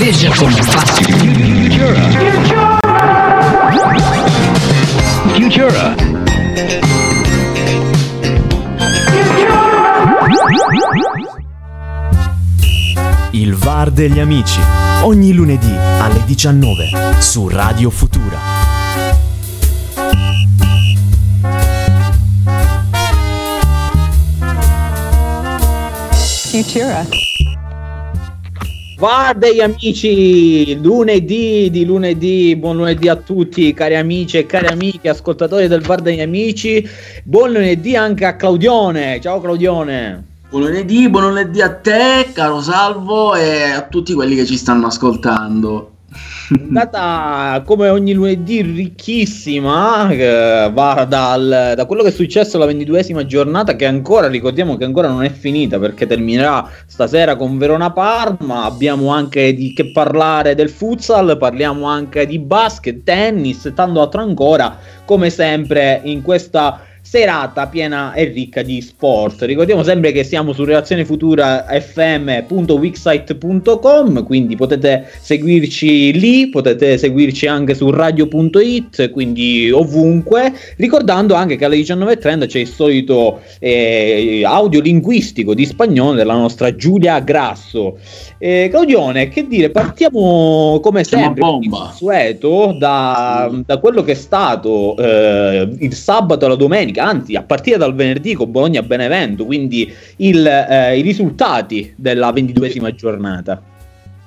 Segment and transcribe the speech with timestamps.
[0.00, 1.02] sveglia come un pazzo.
[5.34, 5.94] Futura.
[13.32, 14.60] Il VAR degli amici,
[15.02, 18.38] ogni lunedì alle 19 su Radio Futura.
[26.50, 27.29] Futura.
[29.00, 35.08] Va degli amici, lunedì di lunedì, buon lunedì a tutti cari amici e cari amiche,
[35.08, 36.86] ascoltatori del Bar degli Amici,
[37.24, 40.22] buon lunedì anche a Claudione, ciao Claudione.
[40.50, 44.88] Buon lunedì, buon lunedì a te, caro Salvo, e a tutti quelli che ci stanno
[44.88, 45.89] ascoltando.
[46.52, 53.24] Data come ogni lunedì ricchissima, eh, va dal, da quello che è successo alla ventiduesima
[53.24, 58.64] giornata, che ancora ricordiamo che ancora non è finita perché terminerà stasera con Verona Parma.
[58.64, 64.76] Abbiamo anche di che parlare del futsal, parliamo anche di basket, tennis tanto altro ancora,
[65.04, 69.42] come sempre in questa serata piena e ricca di sport.
[69.42, 77.74] Ricordiamo sempre che siamo su relazione futura fm.wixsite.com, quindi potete seguirci lì, potete seguirci anche
[77.74, 80.52] su radio.it, quindi ovunque.
[80.76, 86.76] Ricordando anche che alle 19.30 c'è il solito eh, audio linguistico di spagnolo della nostra
[86.76, 87.98] Giulia Grasso.
[88.38, 95.68] Eh, Claudione, che dire, partiamo come sempre consueto da, da, quello che è stato eh,
[95.80, 100.98] il sabato e la domenica anzi a partire dal venerdì con Bologna-Benevento, quindi il, eh,
[100.98, 103.60] i risultati della ventiduesima giornata.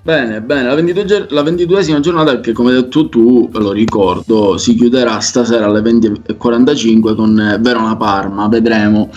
[0.06, 4.76] Bene, bene, la, 22, la ventiduesima giornata che come hai detto tu, lo ricordo, si
[4.76, 9.10] chiuderà stasera alle 20.45 con Verona-Parma, vedremo.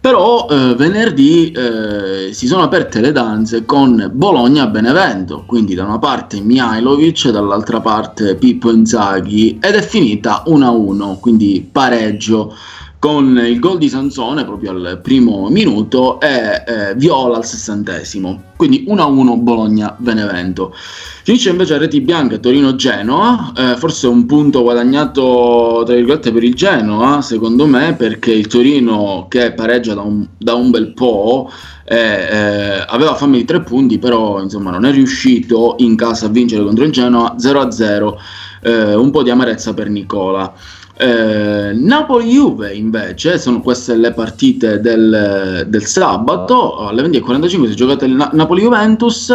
[0.00, 6.40] Però eh, venerdì eh, si sono aperte le danze con Bologna-Benevento, quindi da una parte
[6.40, 12.54] Mihailovic, dall'altra parte Pippo Inzaghi ed è finita 1-1, quindi pareggio
[12.98, 18.42] con il gol di Sansone proprio al primo minuto e eh, Viola al sessantesimo.
[18.56, 20.74] Quindi 1-1 Bologna-Benevento.
[20.74, 26.54] Finisce invece a reti bianche Torino-Genoa, eh, forse un punto guadagnato tra virgolette per il
[26.54, 31.50] Genoa, secondo me, perché il Torino che pareggia da un, da un bel po'.
[31.84, 36.28] Eh, eh, aveva fame di tre punti, però insomma non è riuscito in casa a
[36.28, 38.14] vincere contro il Genoa 0-0,
[38.62, 40.52] eh, un po' di amarezza per Nicola.
[41.00, 46.76] Eh, Napoli-Juve invece sono queste le partite del, del sabato.
[46.88, 49.32] Alle 20.45 si è giocata il Na- Napoli-Juventus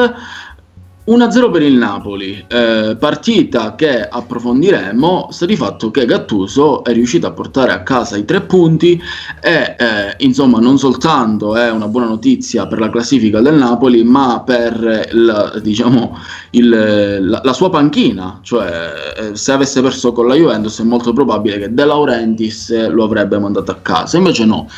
[1.06, 7.28] 1-0 per il Napoli, eh, partita che approfondiremo, sta di fatto che Gattuso è riuscito
[7.28, 9.02] a portare a casa i tre punti
[9.41, 14.44] e eh, insomma non soltanto è una buona notizia per la classifica del Napoli, ma
[14.46, 16.18] per il, diciamo,
[16.52, 21.12] il, la, la, sua panchina, cioè eh, se avesse perso con la Juventus è molto
[21.12, 24.70] probabile che De Laurentiis lo avrebbe mandato a casa, invece no.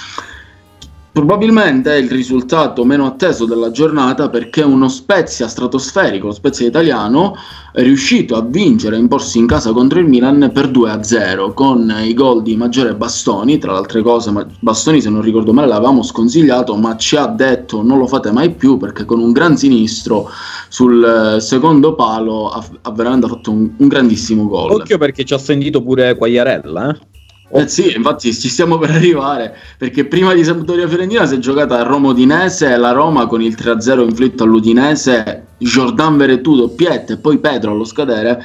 [1.16, 7.38] Probabilmente è il risultato meno atteso della giornata perché uno Spezia stratosferico, Spezia italiano,
[7.72, 12.14] è riuscito a vincere e imporsi in casa contro il Milan per 2-0 con i
[12.14, 16.76] gol di Maggiore Bastoni, tra le altre cose Bastoni se non ricordo male l'avevamo sconsigliato
[16.76, 20.30] ma ci ha detto non lo fate mai più perché con un gran sinistro
[20.68, 24.70] sul secondo palo ha veramente fatto un, un grandissimo gol.
[24.70, 27.24] Occhio perché ci ha sentito pure Quagliarella, eh?
[27.48, 31.80] Eh sì, infatti ci stiamo per arrivare, perché prima di Sampdoria Fiorentina si è giocata
[31.80, 37.38] a Roma Udinese la Roma con il 3-0 inflitto all'Udinese, Jordan Veretù doppietta e poi
[37.38, 38.44] Pedro allo scadere,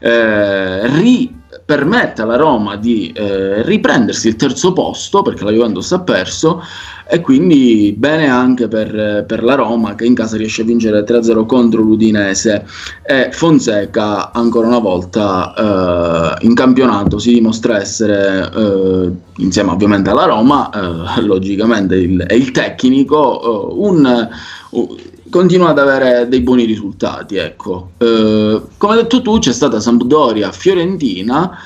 [0.00, 0.86] eh,
[1.64, 6.62] permette alla Roma di eh, riprendersi il terzo posto, perché la Juventus ha perso,
[7.08, 11.44] e quindi bene anche per, per, la Roma che in casa riesce a vincere 3-0
[11.46, 12.64] contro l'Udinese.
[13.02, 20.24] E Fonseca ancora una volta eh, in campionato si dimostra essere eh, insieme ovviamente alla
[20.24, 24.28] Roma eh, logicamente il, è il tecnico eh, un,
[24.70, 24.96] uh,
[25.32, 27.92] continua ad avere dei buoni risultati ecco.
[27.96, 31.58] Eh, come hai detto tu c'è stata Sampdoria Fiorentina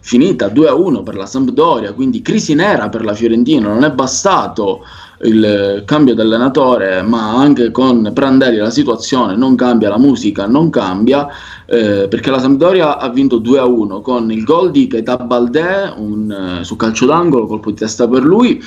[0.00, 4.84] finita 2-1 per la Sampdoria, quindi crisi nera per la Fiorentina, non è bastato
[5.22, 11.26] il cambio d'allenatore, ma anche con Prandelli la situazione non cambia, la musica non cambia,
[11.66, 16.64] eh, perché la Sampdoria ha vinto 2-1 con il gol di Keita Baldè un, eh,
[16.64, 18.62] su calcio d'angolo, colpo di testa per lui,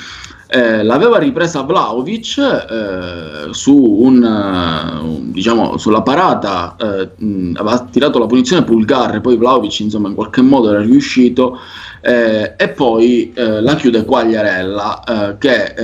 [0.50, 8.18] eh, l'aveva ripresa Vlaovic eh, su un, uh, diciamo, sulla parata, eh, mh, aveva tirato
[8.18, 11.58] la punizione Pulgar, poi Vlaovic insomma in qualche modo era riuscito
[12.00, 15.74] eh, e poi eh, la chiude Quagliarella eh, che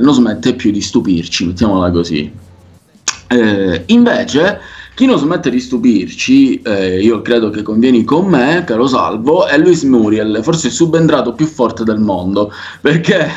[0.00, 2.32] non smette più di stupirci, mettiamola così.
[3.86, 4.60] invece
[4.96, 9.58] Chi non smette di stupirci, eh, io credo che convieni con me, caro Salvo, è
[9.58, 12.50] Luis Muriel, forse il subentrato più forte del mondo,
[12.80, 13.28] perché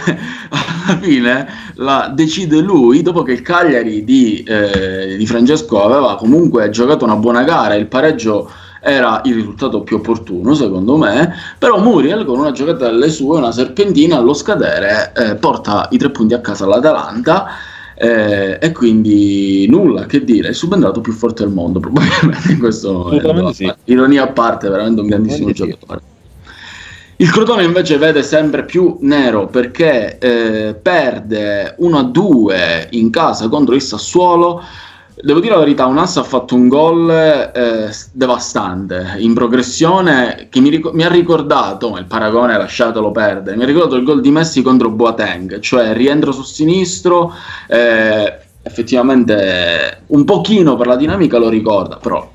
[0.47, 6.69] alla fine la decide lui, dopo che il Cagliari di, eh, di Francesco aveva comunque
[6.69, 12.23] giocato una buona gara, il pareggio era il risultato più opportuno secondo me, però Muriel
[12.23, 16.39] con una giocata delle sue, una serpentina allo scadere, eh, porta i tre punti a
[16.39, 17.47] casa all'Atalanta
[18.01, 22.93] eh, e quindi nulla che dire, è subentrato più forte del mondo probabilmente in questo
[22.93, 23.51] momento.
[23.51, 23.69] Sì.
[23.85, 26.01] Ironia a parte, veramente un grandissimo giocatore.
[27.17, 33.81] Il Crotone invece vede sempre più nero perché eh, perde 1-2 in casa contro il
[33.81, 34.63] Sassuolo
[35.21, 40.69] Devo dire la verità, Unas ha fatto un gol eh, devastante, in progressione, che mi,
[40.69, 44.61] ric- mi, ha ricordato, il paragone lasciatelo perdere, mi ha ricordato il gol di Messi
[44.61, 47.33] contro Boateng, cioè rientro su sinistro,
[47.67, 52.25] eh, effettivamente un pochino per la dinamica lo ricorda, però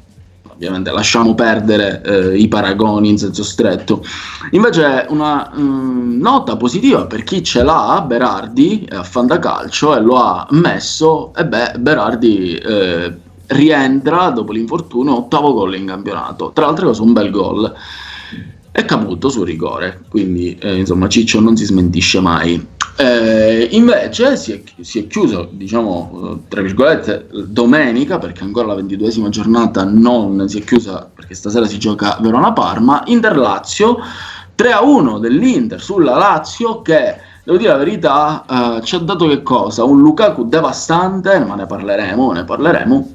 [0.55, 4.05] ovviamente lasciamo perdere eh, i paragoni in senso stretto.
[4.51, 10.17] Invece una mh, mm, nota positiva per chi ce l'ha, Berardi, a Fandacalcio, e lo
[10.17, 13.15] ha messo, e beh, Berardi eh,
[13.47, 17.75] rientra dopo l'infortunio, ottavo gol in campionato, tra l'altro cose un bel gol.
[18.71, 22.61] È Caputo su rigore, quindi eh, insomma Ciccio non si smentisce mai.
[22.97, 29.29] Eh, invece si è, si è, chiuso, diciamo, tra virgolette, domenica, perché ancora la ventiduesima
[29.31, 33.99] giornata non si è chiusa, perché stasera si gioca Verona-Parma, Inter-Lazio,
[34.57, 39.83] 3-1 dell'Inter sulla Lazio che, devo dire la verità, eh, ci ha dato che cosa?
[39.83, 43.13] Un Lukaku devastante, ma ne parleremo, ne parleremo,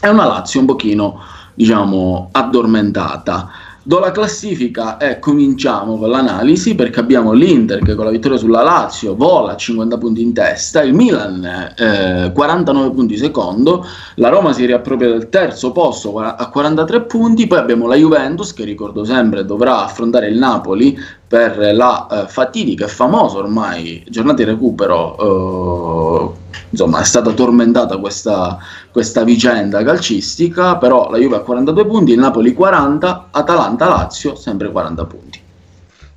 [0.00, 1.20] e una Lazio un pochino,
[1.54, 3.50] diciamo, addormentata.
[3.88, 8.62] Do la classifica e cominciamo con l'analisi perché abbiamo l'Inter che con la vittoria sulla
[8.62, 13.86] Lazio vola a 50 punti in testa, il Milan eh, 49 punti secondo,
[14.16, 18.64] la Roma si riappropria del terzo posto a 43 punti, poi abbiamo la Juventus che
[18.64, 20.94] ricordo sempre dovrà affrontare il Napoli
[21.28, 26.32] per la eh, fatidica e famosa ormai giornata di recupero.
[26.32, 28.58] Eh, insomma, è stata tormentata questa,
[28.90, 35.04] questa, vicenda calcistica, però la Juve ha 42 punti, il Napoli 40, Atalanta-Lazio sempre 40
[35.04, 35.46] punti.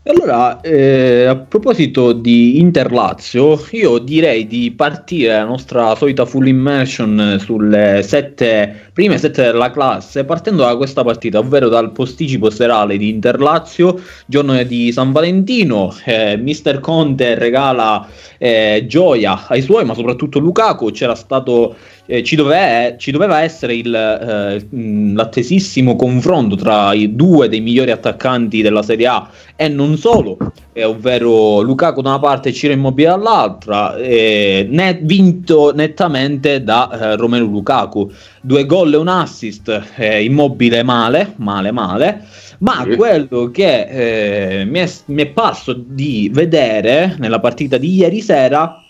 [0.03, 7.37] Allora, eh, a proposito di Inter-Lazio, io direi di partire la nostra solita full immersion
[7.39, 13.09] sulle sette, prime sette della classe, partendo da questa partita, ovvero dal posticipo serale di
[13.09, 15.95] Inter-Lazio, giorno di San Valentino.
[16.03, 18.07] Eh, Mister Conte regala
[18.39, 20.89] eh, gioia ai suoi, ma soprattutto Lukaku.
[20.89, 21.75] C'era stato
[22.11, 24.67] eh, ci, dove, ci, doveva essere il, eh,
[25.13, 30.37] l'attesissimo confronto tra i due dei migliori attaccanti della Serie A e non solo,
[30.73, 36.89] eh, ovvero Lukaku da una parte e Ciro Immobile dall'altra, eh, net, vinto nettamente da
[36.91, 38.11] eh, Romelu Lukaku.
[38.41, 42.25] Due gol e un assist, eh, Immobile male, male, male.
[42.57, 48.80] Ma quello che mi è, mi è parso di vedere nella partita di ieri sera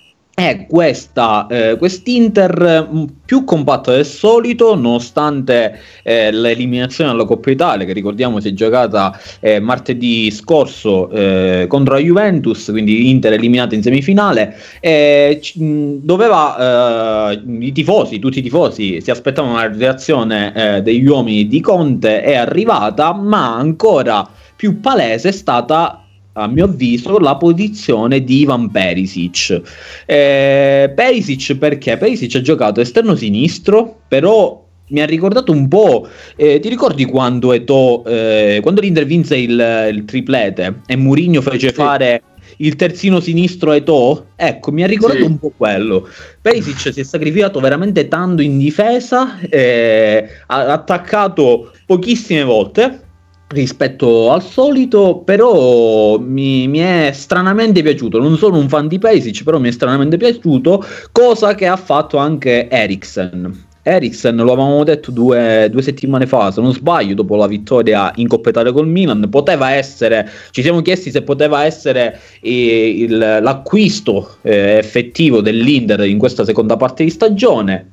[0.47, 7.85] è questa, eh, quest'Inter mm, più compatta del solito, nonostante eh, l'eliminazione alla Coppa Italia,
[7.85, 13.75] che ricordiamo si è giocata eh, martedì scorso eh, contro la Juventus, quindi Inter eliminata
[13.75, 20.53] in semifinale, c- mm, doveva eh, i tifosi, tutti i tifosi si aspettavano una reazione
[20.55, 26.00] eh, degli uomini di Conte, è arrivata, ma ancora più palese è stata
[26.33, 29.61] a mio avviso, la posizione di Ivan Perisic.
[30.05, 31.97] Eh, Perisic perché?
[31.97, 36.07] Perisic ha giocato esterno sinistro, però mi ha ricordato un po'.
[36.35, 41.69] Eh, ti ricordi quando Eto, eh, quando l'Inter vinse il, il, triplete e Mourinho fece
[41.69, 41.73] sì.
[41.73, 42.21] fare
[42.57, 44.27] il terzino sinistro Eto?
[44.35, 45.29] Ecco, mi ha ricordato sì.
[45.29, 46.07] un po' quello.
[46.41, 53.09] Perisic si è sacrificato veramente tanto in difesa, eh, ha attaccato pochissime volte
[53.51, 58.19] rispetto al solito, però mi, mi, è stranamente piaciuto.
[58.19, 62.17] Non sono un fan di Perisic, però mi è stranamente piaciuto, cosa che ha fatto
[62.17, 63.69] anche Eriksen.
[63.83, 68.27] Eriksen lo avevamo detto due, due, settimane fa, se non sbaglio, dopo la vittoria in
[68.27, 74.35] Coppa Italia col Milan, poteva essere, ci siamo chiesti se poteva essere eh, il, l'acquisto
[74.43, 77.91] eh, effettivo dell'Inter in questa seconda parte di stagione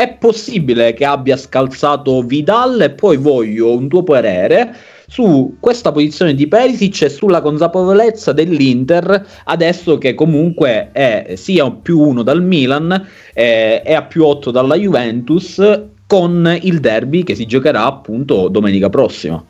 [0.00, 4.74] è possibile che abbia scalzato Vidal e poi voglio un tuo parere
[5.06, 12.00] su questa posizione di Perisic e sulla consapevolezza dell'Inter adesso che comunque è sia più
[12.00, 15.60] uno dal Milan eh, e a più 8 dalla Juventus
[16.06, 19.44] con il derby che si giocherà appunto domenica prossima.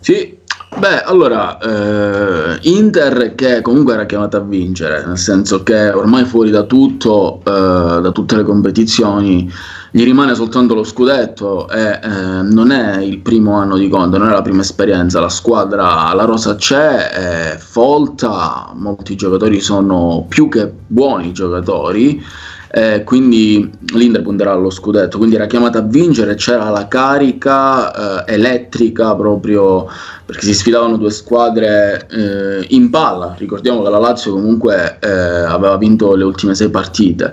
[0.00, 0.38] Sì,
[0.76, 6.50] Beh, allora, eh, Inter che comunque era chiamata a vincere, nel senso che ormai fuori
[6.50, 9.50] da tutto, eh, da tutte le competizioni,
[9.90, 14.28] gli rimane soltanto lo scudetto e eh, non è il primo anno di Conte, non
[14.28, 20.48] è la prima esperienza, la squadra, la rosa c'è, è folta, molti giocatori sono più
[20.48, 22.22] che buoni giocatori
[22.70, 28.34] eh, quindi l'Inter punterà allo scudetto, quindi era chiamata a vincere, c'era la carica eh,
[28.34, 29.86] elettrica proprio
[30.26, 35.76] perché si sfidavano due squadre eh, in palla, ricordiamo che la Lazio comunque eh, aveva
[35.76, 37.32] vinto le ultime sei partite.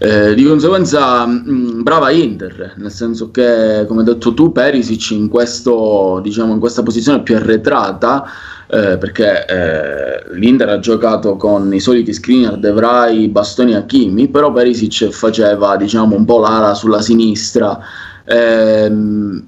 [0.00, 5.28] Eh, di conseguenza, mh, brava Inter, nel senso che, come hai detto tu, Perisic in,
[5.28, 8.24] questo, diciamo, in questa posizione più arretrata
[8.70, 14.52] eh, perché eh, l'Inter ha giocato con i soliti screener De Vrij, Bastoni Hakimi, però
[14.52, 17.78] Perisic faceva diciamo un po' l'ala sulla sinistra.
[18.24, 19.46] Ehm,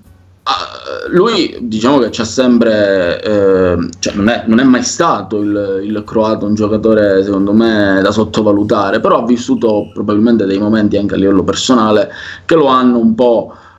[1.11, 6.03] lui diciamo che c'ha sempre eh, cioè non, è, non, è, mai stato il, il,
[6.05, 11.19] croato un giocatore secondo me da sottovalutare però ha vissuto probabilmente dei momenti anche a
[11.19, 12.11] livello personale
[12.45, 13.70] che lo hanno un po' eh,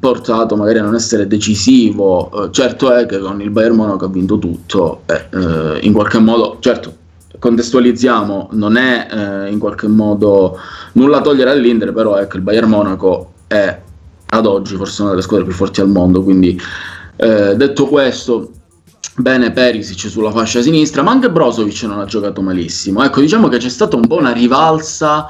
[0.00, 2.46] portato magari a non essere decisivo.
[2.46, 6.56] Eh, certo è che con il Bayern Monaco ha vinto tutto, eh, in qualche modo,
[6.60, 6.94] certo,
[7.38, 10.58] contestualizziamo, non è eh, in qualche modo
[10.92, 13.80] nulla togliere all'Inter, però ecco, il Bayern Monaco è
[14.26, 16.58] ad oggi forse una delle squadre più forti al mondo, quindi
[17.16, 18.50] eh, detto questo,
[19.16, 23.04] bene Perisic sulla fascia sinistra, ma anche Brozovic non ha giocato malissimo.
[23.04, 25.26] Ecco, diciamo che c'è stata un po' una rivalsa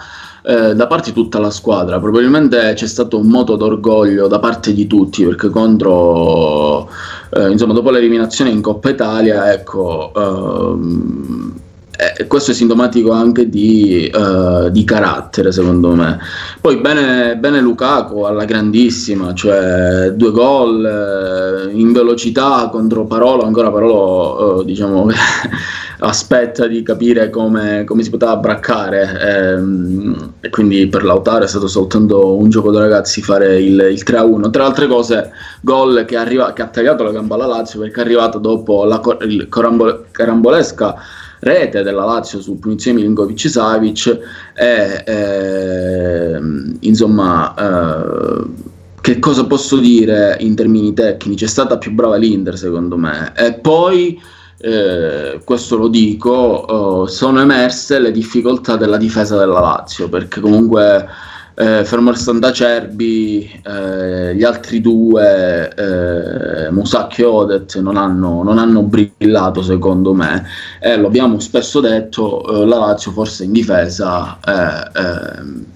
[0.46, 1.98] eh, da parte di tutta la squadra.
[1.98, 6.88] Probabilmente c'è stato un moto d'orgoglio da parte di tutti, perché contro,
[7.30, 10.12] eh, insomma, dopo l'eliminazione in Coppa Italia, ecco.
[10.14, 11.54] Ehm,
[11.96, 16.18] eh, questo è sintomatico anche di, uh, di, carattere, secondo me.
[16.60, 23.70] Poi bene, bene Lukaku alla grandissima, cioè due gol eh, in velocità contro Parolo, ancora
[23.70, 25.06] Parolo uh, diciamo
[26.04, 31.66] aspetta di capire come, come si poteva braccare ehm, e quindi per Lautaro è stato
[31.66, 35.30] soltanto un gioco da ragazzi fare il, il 3-1 tra altre cose
[35.60, 39.00] gol che, arriva, che, ha tagliato la gamba alla Lazio perché è arrivato dopo la
[39.48, 40.96] corambol- carambolesca
[41.40, 44.18] rete della Lazio su punizione Milinkovic Savic
[44.54, 46.40] e eh,
[46.80, 51.44] insomma eh, che cosa posso dire in termini tecnici?
[51.44, 53.34] È stata più brava l'Inter secondo me.
[53.36, 54.18] E poi
[54.64, 61.06] eh, questo lo dico, eh, sono emerse le difficoltà della difesa della Lazio, perché comunque
[61.54, 68.56] eh, fermo restando Acerbi, eh, gli altri due, eh, Musacchi e Odet, non hanno, non
[68.56, 70.46] hanno, brillato secondo me
[70.80, 74.38] e lo abbiamo spesso detto, eh, la Lazio forse in difesa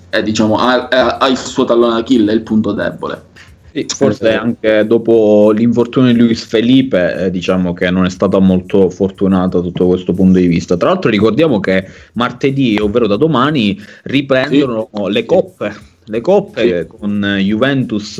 [0.08, 3.26] è, diciamo, ha, ha il suo tallone d'Achille, il punto debole.
[3.72, 8.88] Sì, forse anche dopo l'infortunio di Luis Felipe, eh, diciamo che non è stata molto
[8.90, 10.76] fortunata tutto questo punto di vista.
[10.76, 15.12] Tra l'altro, ricordiamo che martedì, ovvero da domani, riprendono sì.
[15.12, 15.74] le coppe.
[16.04, 16.96] Le coppe sì.
[16.98, 18.18] con Juventus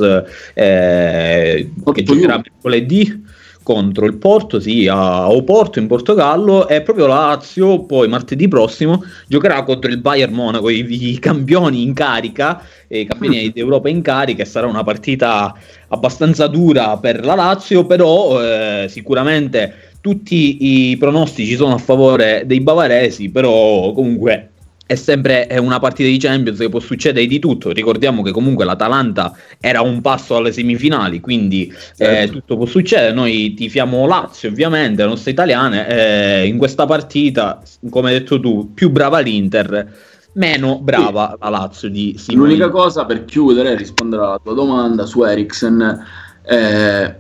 [0.53, 3.25] eh, che giocherà mercoledì
[3.69, 9.05] contro il Porto, sì, a Oporto in Portogallo e proprio la Lazio poi martedì prossimo
[9.27, 13.51] giocherà contro il Bayern Monaco, i, i campioni in carica, i campioni mm.
[13.53, 15.55] d'Europa in carica e sarà una partita
[15.89, 22.63] abbastanza dura per la Lazio, però eh, sicuramente tutti i pronostici sono a favore dei
[22.63, 24.53] bavaresi, però comunque
[24.89, 27.73] è sempre una partita di Champions che può succedere di tutto.
[27.73, 32.23] Ricordiamo che comunque l'Atalanta era un passo alle semifinali, quindi eh, certo.
[32.23, 33.13] eh, tutto può succedere.
[33.13, 35.89] Noi tifiamo Lazio, ovviamente, le nostre italiane.
[35.89, 39.95] Eh, in questa partita, come hai detto tu, più brava l'Inter,
[40.33, 42.49] meno brava la Lazio di Simone.
[42.49, 46.07] L'unica cosa per chiudere, rispondere alla tua domanda su Eriksen,
[46.47, 47.15] eh,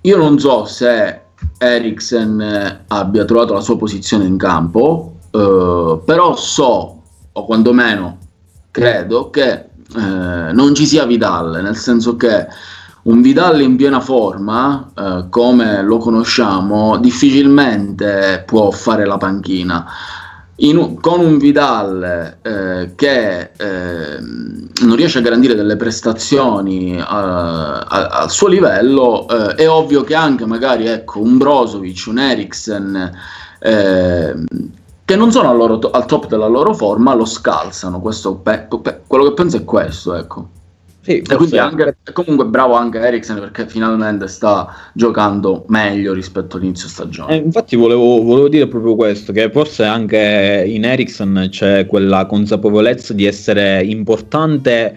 [0.00, 1.20] io non so se
[1.58, 8.18] Eriksen abbia trovato la sua posizione in campo eh, però so, o quantomeno
[8.70, 12.46] credo, che eh, non ci sia Vidal, nel senso che
[13.02, 19.86] un Vidal in piena forma, eh, come lo conosciamo, difficilmente può fare la panchina.
[20.56, 27.86] In, con un Vidal eh, che eh, non riesce a garantire delle prestazioni uh, a,
[27.88, 33.12] al suo livello, è ovvio che anche magari ecco, un Brozovic, un Eriksen,
[33.58, 34.34] eh,
[35.04, 38.00] che non sono al, loro, al, top della loro forma, lo scalzano.
[38.00, 40.48] Questo, pe, pe, quello che penso è questo, ecco.
[41.02, 46.86] Sì, e quindi anche, comunque bravo anche Eriksen perché finalmente sta giocando meglio rispetto all'inizio
[46.86, 47.34] stagione.
[47.34, 53.14] Eh, infatti volevo, volevo, dire proprio questo, che forse anche in Eriksen c'è quella consapevolezza
[53.14, 54.96] di essere importante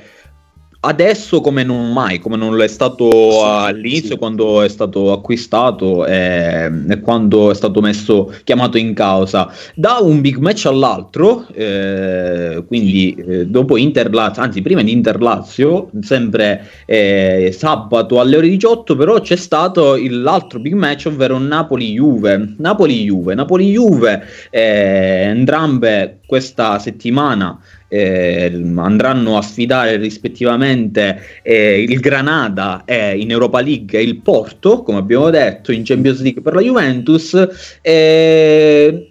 [0.86, 4.18] adesso come non mai, come non lo è stato sì, all'inizio sì.
[4.18, 9.52] quando è stato acquistato e, e, quando è stato messo, chiamato in causa.
[9.74, 16.68] Da un big match all'altro, eh, quindi eh, dopo Inter-Lazio, anzi prima di Inter-Lazio, sempre
[16.86, 22.56] eh, sabato alle ore 18, però c'è stato l'altro big match, ovvero Napoli-Juve.
[22.58, 33.18] Napoli-Juve, Napoli-Juve, eh, entrambe questa settimana eh, andranno a sfidare rispettivamente eh, il Granada eh,
[33.18, 37.34] in Europa League e il Porto, come abbiamo detto, in Champions League per la Juventus.
[37.82, 39.08] è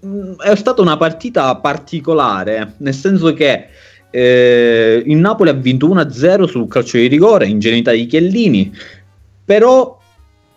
[0.55, 3.69] stata una partita particolare, nel senso che
[4.11, 8.73] eh, il Napoli ha vinto 1-0 sul calcio di rigore, ingenuità di Chiellini,
[9.45, 9.99] però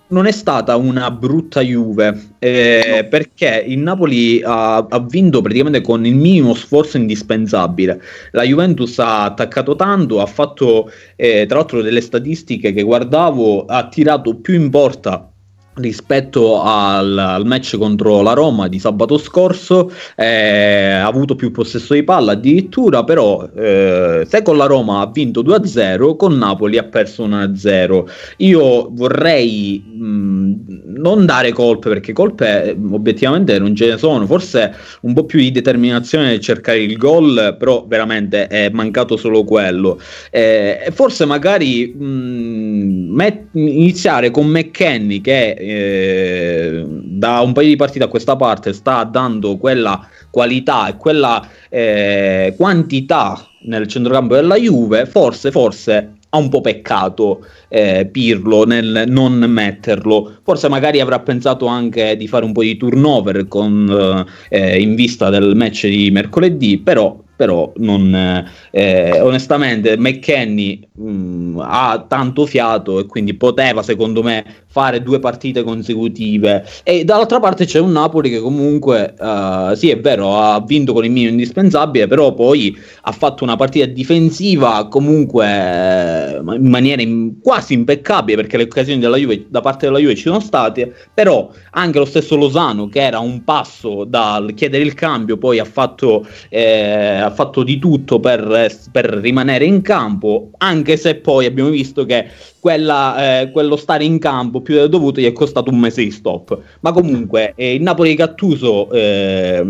[0.09, 3.07] non è stata una brutta Juve eh, no.
[3.09, 8.01] perché il Napoli ha, ha, vinto praticamente con il minimo sforzo indispensabile.
[8.31, 13.87] La Juventus ha attaccato tanto, ha fatto eh, tra l'altro delle statistiche che guardavo, ha
[13.89, 15.29] tirato più in porta
[15.77, 21.93] rispetto al, al, match contro la Roma di sabato scorso eh, ha avuto più possesso
[21.93, 26.83] di palla addirittura però eh, se con la Roma ha vinto 2-0 con Napoli ha
[26.83, 28.03] perso 1-0
[28.37, 30.53] io vorrei mh,
[30.97, 35.51] non dare colpe perché colpe obiettivamente non ce ne sono forse un po' più di
[35.51, 39.99] determinazione nel cercare il gol però veramente è mancato solo quello.
[40.31, 48.05] Eh, forse magari mh, met- iniziare con McKenny che eh, da un paio di partite
[48.05, 55.05] a questa parte sta dando quella qualità e quella eh, quantità nel centrocampo della Juve,
[55.05, 60.37] forse, forse ha un po' peccato eh, Pirlo nel non metterlo.
[60.43, 65.29] Forse magari avrà pensato anche di fare un po' di turnover con, eh, in vista
[65.29, 73.05] del match di mercoledì, però però non, eh, onestamente McKenny mh, ha tanto fiato e
[73.05, 76.65] quindi poteva secondo me fare due partite consecutive.
[76.83, 81.05] E dall'altra parte c'è un Napoli che comunque uh, sì è vero ha vinto con
[81.05, 87.39] il minimo indispensabile però poi ha fatto una partita difensiva comunque eh, in maniera in,
[87.41, 91.99] quasi impeccabile perché le occasioni Juve, da parte della Juve ci sono state però anche
[91.99, 97.21] lo stesso Lozano che era un passo dal chiedere il cambio poi ha fatto eh,
[97.27, 102.27] ha fatto di tutto per, per, rimanere in campo, anche se poi abbiamo visto che
[102.67, 106.11] quella, eh, quello stare in campo più del dovuto gli è costato un mese di
[106.11, 106.59] stop.
[106.81, 109.65] Ma comunque eh, il Napoli di Gattuso eh,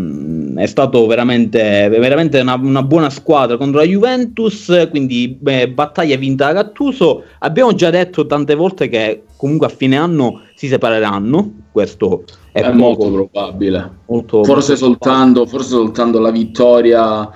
[0.56, 6.46] è stato veramente, veramente una, una, buona squadra contro la Juventus, quindi beh, battaglia vinta
[6.46, 7.22] da Gattuso.
[7.38, 12.72] Abbiamo già detto tante volte che comunque a fine anno si separeranno, questo è, è
[12.72, 13.92] molto probabile.
[14.06, 17.30] Molto, forse, molto soltanto, forse soltanto la vittoria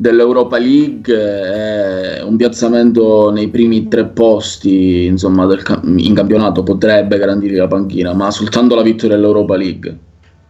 [0.00, 5.62] dell'Europa League e un piazzamento nei primi tre posti insomma, del,
[5.98, 9.98] in campionato potrebbe garantire la panchina, ma soltanto la vittoria dell'Europa League.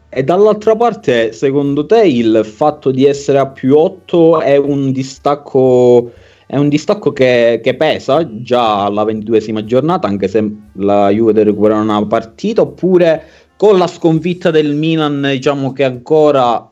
[0.08, 6.12] E dall'altra parte, secondo te il fatto di essere a più 8 è un distacco,
[6.46, 11.50] è un distacco che, che, pesa già alla ventiduesima giornata, anche se la Juve deve
[11.50, 13.22] recuperare una partita, oppure
[13.56, 16.68] con la sconfitta del Milan, diciamo che ancora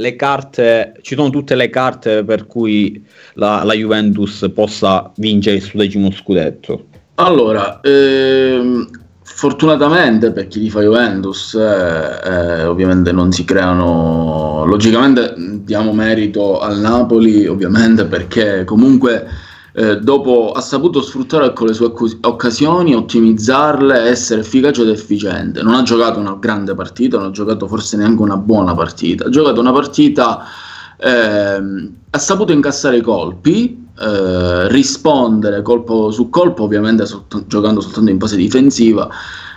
[0.00, 5.62] le carte, ci sono tutte le carte per cui la, la Juventus possa vincere il
[5.62, 6.86] suo decimo scudetto.
[7.16, 8.88] Allora, ehm,
[9.22, 14.64] fortunatamente per chi fa Juventus, eh, eh, ovviamente non si creano.
[14.66, 19.26] Logicamente diamo merito al Napoli, ovviamente perché comunque
[19.72, 25.62] eh, dopo ha saputo sfruttare le sue occasioni, ottimizzarle, essere efficace ed efficiente.
[25.62, 29.28] Non ha giocato una grande partita, non ha giocato forse neanche una buona partita, ha
[29.28, 30.44] giocato una partita,
[30.96, 38.10] eh, ha saputo incassare i colpi, eh, rispondere colpo su colpo, ovviamente sott- giocando soltanto
[38.10, 39.08] in fase difensiva,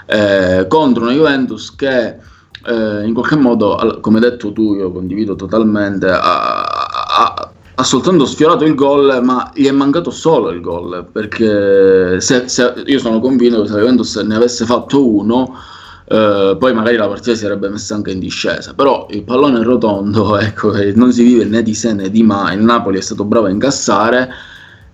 [0.05, 2.17] eh, contro una Juventus che
[2.65, 7.42] eh, in qualche modo, come hai detto tu, io condivido totalmente, ha, ha
[7.75, 12.73] ha soltanto sfiorato il gol, ma gli è mancato solo il gol, perché se, se,
[12.85, 15.55] io sono convinto che se Juventus ne avesse fatto uno,
[16.05, 19.63] eh, poi magari la partita si sarebbe messa anche in discesa, però il pallone è
[19.63, 23.23] rotondo, ecco, non si vive né di sé né di mai, il Napoli è stato
[23.23, 24.29] bravo a incassare,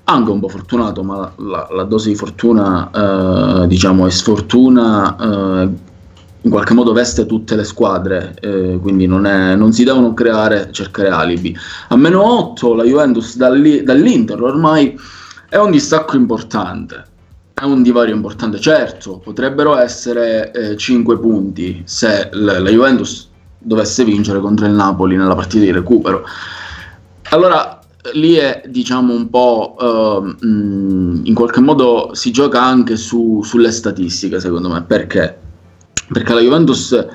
[0.06, 5.16] anche un po' fortunato, ma la, la, la dose di fortuna, eh, diciamo, e sfortuna
[5.64, 5.70] eh,
[6.42, 10.70] in qualche modo veste tutte le squadre, eh, quindi non, è, non, si devono creare,
[10.72, 11.56] cercare alibi.
[11.90, 14.98] A meno 8 la Juventus dall'I, dall'Inter ormai
[15.50, 17.06] è un distacco importante,
[17.54, 24.06] è un divario importante, certo, potrebbero essere eh, 5 punti se l- la Juventus dovesse
[24.06, 26.24] vincere contro il Napoli nella partita di recupero.
[27.32, 27.80] Allora,
[28.14, 34.40] lì è diciamo un po' uh, in qualche modo si gioca anche su, sulle statistiche
[34.40, 35.48] secondo me perché?
[36.12, 37.08] Perché la Juventus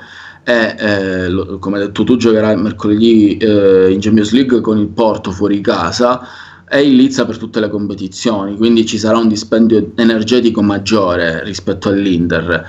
[0.43, 5.31] è, eh, come hai detto tu giocherà mercoledì eh, in Champions League con il Porto
[5.31, 6.21] fuori casa
[6.67, 11.89] è in lizza per tutte le competizioni quindi ci sarà un dispendio energetico maggiore rispetto
[11.89, 12.67] all'Inter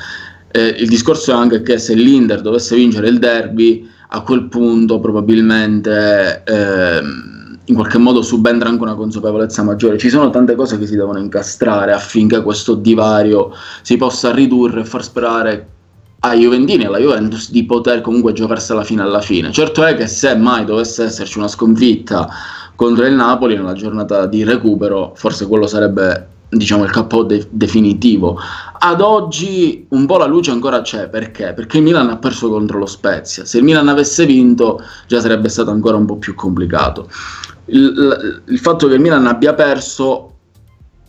[0.52, 5.02] eh, il discorso è anche che se l'Inter dovesse vincere il derby a quel punto
[5.02, 9.98] probabilmente ehm, in qualche modo subentra anche una consapevolezza maggiore.
[9.98, 14.86] Ci sono tante cose che si devono incastrare affinché questo divario si possa ridurre e
[14.86, 15.68] far sperare
[16.26, 19.52] ai Juventini e alla Juventus di poter comunque giocarsela fino alla fine.
[19.52, 22.28] Certo è che se mai dovesse esserci una sconfitta
[22.76, 28.40] contro il Napoli nella giornata di recupero, forse quello sarebbe diciamo il KO de- definitivo.
[28.80, 31.54] Ad oggi un po' la luce ancora c'è perché?
[31.54, 33.46] Perché il Milan ha perso contro lo Spezia.
[33.46, 37.08] Se il Milan avesse vinto già sarebbe stato ancora un po' più complicato
[37.66, 40.35] il, il fatto che il Milan abbia perso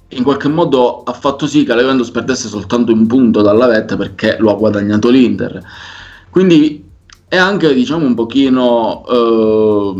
[0.08, 3.96] in qualche modo ha fatto sì che la Juventus perdesse soltanto un punto dalla vetta
[3.96, 5.62] perché lo ha guadagnato l'Inter.
[6.30, 6.84] Quindi
[7.28, 9.94] è anche diciamo un pochino eh,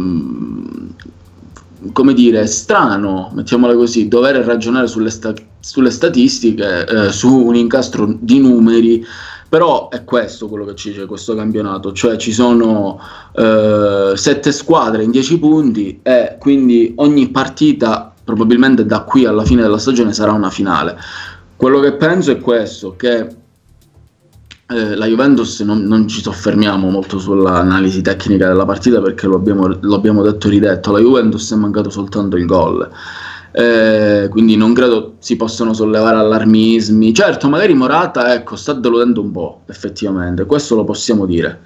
[1.93, 8.17] come dire strano, mettiamola così, dover ragionare sulle, sta- sulle statistiche, eh, su un incastro
[8.19, 9.05] di numeri
[9.49, 13.01] però è questo quello che ci dice questo campionato, cioè ci sono
[13.33, 19.63] eh, sette squadre in dieci punti e quindi ogni partita probabilmente da qui alla fine
[19.63, 20.99] della stagione sarà una finale.
[21.57, 23.27] Quello che penso è questo, che
[24.69, 29.79] eh, la Juventus non, non, ci soffermiamo molto sull'analisi tecnica della partita perché lo abbiamo,
[29.81, 32.91] lo abbiamo detto e ridetto, la Juventus è mancato soltanto il gol
[33.59, 37.15] eh, quindi non credo si possano sollevare allarmismi.
[37.15, 41.61] Certo, magari Morata ecco, sta deludendo un po', effettivamente, questo lo possiamo dire.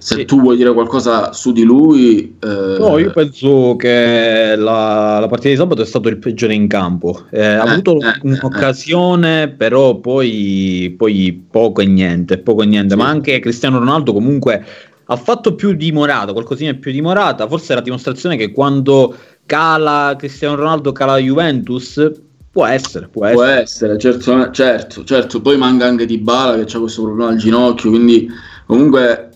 [0.00, 0.24] Se sì.
[0.24, 2.36] tu vuoi dire qualcosa su di lui...
[2.40, 2.76] Eh...
[2.78, 7.24] No, io penso che la, la, partita di sabato è stato il peggiore in campo.
[7.30, 9.48] Eh, ha eh, avuto eh, un'occasione, eh.
[9.48, 12.94] però poi, poi, poco e niente, poco e niente.
[12.94, 13.00] Sì.
[13.00, 14.64] Ma anche Cristiano Ronaldo comunque
[15.04, 17.48] ha fatto più di Morata, qualcosina più di Morata.
[17.48, 22.12] Forse è la dimostrazione che quando cala Cristiano Ronaldo, cala Juventus?
[22.52, 23.44] Può essere, può essere.
[23.44, 25.40] Può essere, certo, certo, certo.
[25.40, 28.28] Poi manca anche Di Bala che ha questo problema al ginocchio, quindi
[28.66, 29.30] comunque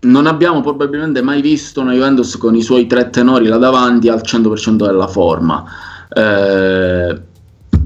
[0.00, 4.20] non abbiamo probabilmente mai visto una Juventus con i suoi tre tenori là davanti al
[4.24, 5.64] 100% della forma.
[6.12, 7.28] Eh,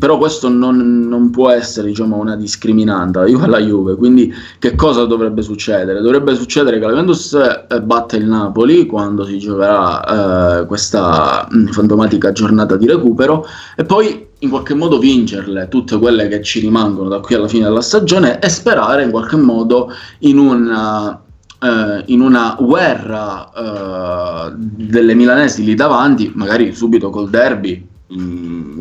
[0.04, 5.40] però questo non, non può essere diciamo, una discriminante alla Juve quindi che cosa dovrebbe
[5.40, 6.00] succedere?
[6.00, 11.68] dovrebbe succedere che la Juventus eh, batte il Napoli quando si giocherà eh, questa mm,
[11.68, 13.46] fantomatica giornata di recupero
[13.76, 17.64] e poi in qualche modo vincerle tutte quelle che ci rimangono da qui alla fine
[17.64, 21.23] della stagione e sperare in qualche modo in una
[21.64, 27.88] Uh, in una guerra uh, delle milanesi lì davanti, magari subito col derby,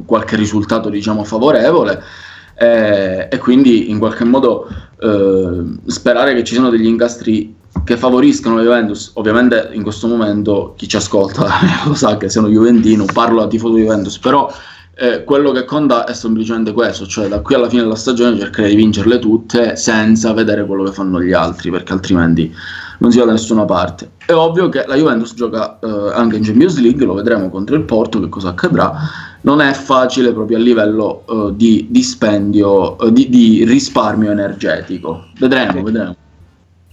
[0.06, 2.04] qualche risultato diciamo favorevole
[2.56, 4.68] eh, e quindi in qualche modo
[5.00, 9.12] eh, sperare che ci siano degli incastri che favoriscano la Juventus.
[9.16, 11.48] Ovviamente in questo momento chi ci ascolta
[11.86, 14.52] lo sa che sono Juventino parlo a tifoso Juventus però
[14.96, 18.70] eh, quello che conta è semplicemente questo, cioè da qui alla fine della stagione cercare
[18.70, 22.54] di vincerle tutte senza vedere quello che fanno gli altri, perché altrimenti
[23.00, 24.12] non si va da nessuna parte.
[24.26, 27.84] È ovvio che la Juventus gioca eh, anche in Champions League, lo vedremo contro il
[27.84, 28.94] Porto, che cosa accadrà.
[29.42, 35.26] Non è facile proprio a livello eh, di dispendio, eh, di, di, risparmio energetico.
[35.38, 36.16] Vedremo, vedremo.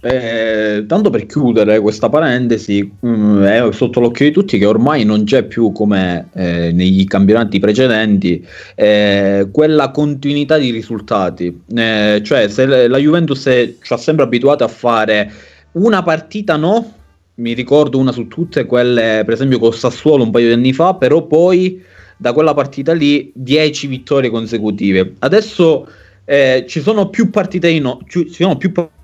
[0.03, 5.05] Eh, tanto per chiudere questa parentesi, mh, mm, è sotto l'occhio di tutti che ormai
[5.05, 11.61] non c'è più come eh, negli campionati precedenti eh, quella continuità di risultati.
[11.75, 15.31] Eh, cioè, se la Juventus è, ci ha sempre abituato a fare
[15.73, 16.93] una partita no,
[17.35, 20.95] mi ricordo una su tutte, quelle per esempio con Sassuolo un paio di anni fa,
[20.95, 21.79] però poi
[22.17, 25.13] da quella partita lì 10 vittorie consecutive.
[25.19, 25.87] Adesso
[26.25, 28.99] eh, ci sono più partite no, ci sono più partite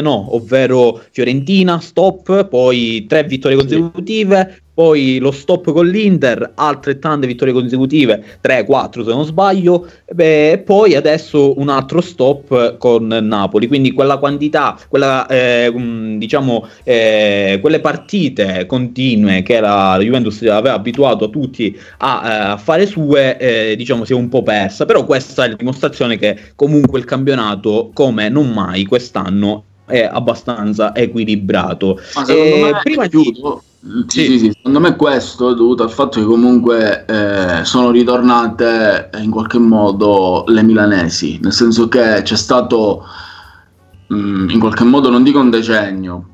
[0.00, 7.52] no, ovvero Fiorentina, stop, poi tre vittorie consecutive, poi lo stop con l'Inter, altrettante vittorie
[7.52, 14.18] consecutive, 3-4 se non sbaglio, e poi adesso un altro stop con Napoli, quindi quella
[14.18, 15.72] quantità, quella, eh,
[16.16, 22.56] diciamo, eh, quelle partite continue che la Juventus aveva abituato a tutti a, eh, a
[22.56, 26.38] fare sue, eh, diciamo si è un po' persa, però questa è la dimostrazione che
[26.54, 31.98] comunque il campionato, come non mai quest'anno, è abbastanza equilibrato.
[32.14, 33.66] Ma secondo e me prima di...
[34.08, 39.10] Sì, sì, sì, secondo me questo è dovuto al fatto che comunque eh, sono ritornate
[39.20, 43.04] in qualche modo le milanesi, nel senso che c'è stato
[44.08, 46.26] mh, mm, in qualche modo, non dico un decennio,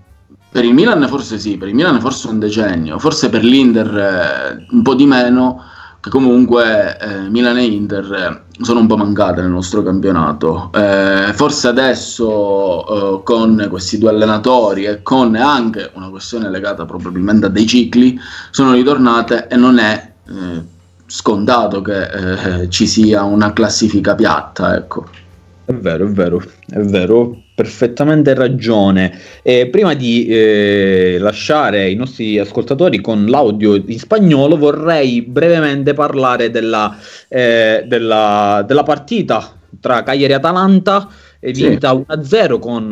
[0.50, 4.66] Per il Milan forse sì, per il Milan forse un decennio, forse per l'Inter eh,
[4.70, 5.62] un po' di meno,
[6.00, 10.70] che comunque eh, Milan e Inter eh, sono un po' mancate nel nostro campionato.
[10.72, 17.46] Eh, forse adesso eh, con questi due allenatori e con anche una questione legata probabilmente
[17.46, 18.18] a dei cicli,
[18.50, 20.62] sono ritornate e non è eh,
[21.06, 24.76] scontato che ci sia una classifica piatta.
[24.76, 25.22] Ecco.
[25.66, 29.18] È vero, è vero, è vero, perfettamente ragione.
[29.42, 36.50] E prima di eh, lasciare i nostri ascoltatori con l'audio in spagnolo, vorrei brevemente parlare
[36.50, 36.94] della,
[37.28, 41.08] eh, della, della partita tra Cagliari e Atalanta
[41.52, 42.04] vinta sì.
[42.08, 42.88] 1-0 con,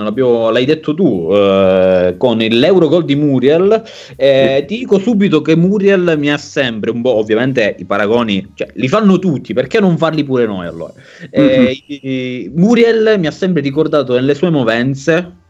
[0.53, 3.83] l'hai detto tu, eh, con l'Eurogol di Muriel.
[4.17, 4.65] Eh.
[4.67, 8.89] Ti dico subito che Muriel mi ha sempre un po', ovviamente i paragoni, cioè, li
[8.89, 10.93] fanno tutti, perché non farli pure noi allora?
[11.39, 12.53] Mm-hmm.
[12.55, 15.41] Muriel mi ha sempre ricordato nelle sue movenze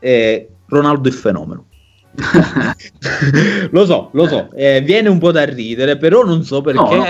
[0.00, 1.66] eh, Ronaldo il fenomeno.
[3.70, 6.94] lo so, lo so, eh, viene un po' da ridere, però non so perché no,
[6.96, 7.04] no.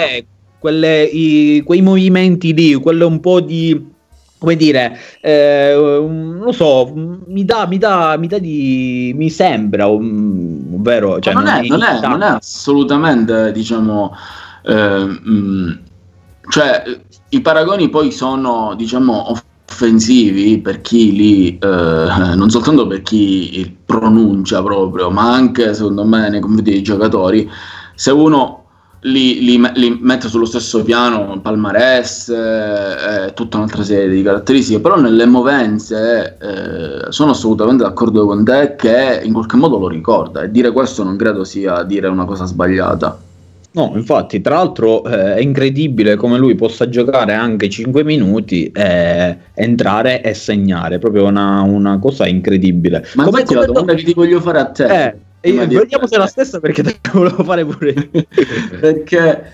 [0.58, 3.82] Quelle, i, quei movimenti lì, quello un po' di
[4.40, 11.20] come dire, eh, non so, mi dà, mi dà, mi dà di, mi sembra, ovvero,
[11.20, 14.16] cioè, non, non, è, non, è, non, è, assolutamente, diciamo,
[14.64, 15.70] eh, mh, mm,
[16.48, 16.82] cioè,
[17.28, 19.30] i paragoni poi sono, diciamo,
[19.68, 26.30] offensivi per chi li, eh, non soltanto per chi pronuncia proprio, ma anche, secondo me,
[26.30, 27.48] nei confronti dei giocatori,
[27.94, 28.59] se uno
[29.00, 34.80] li, li, li, mette sullo stesso piano palmarès e eh, tutta un'altra serie di caratteristiche,
[34.80, 40.42] però nelle movenze eh, sono assolutamente d'accordo con te che in qualche modo lo ricorda
[40.42, 43.28] e dire questo non credo sia dire una cosa sbagliata.
[43.72, 49.36] No, infatti, tra l'altro eh, è incredibile come lui possa giocare anche 5 minuti e
[49.54, 53.06] entrare e segnare, proprio una, una cosa incredibile.
[53.14, 56.16] Ma come infatti la domanda che ti voglio fare a te eh, e vediamo se
[56.16, 58.10] è la stessa perché te la volevo fare pure
[58.80, 59.52] perché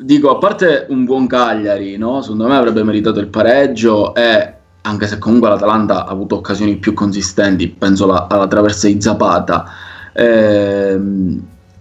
[0.00, 2.22] dico, a parte un buon Cagliari, no?
[2.22, 6.94] secondo me avrebbe meritato il pareggio e anche se comunque l'Atalanta ha avuto occasioni più
[6.94, 9.70] consistenti, penso la, alla traversa di Zapata.
[10.12, 10.98] Eh,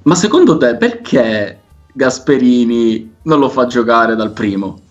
[0.03, 1.59] ma secondo te perché
[1.93, 4.81] Gasperini non lo fa giocare dal primo?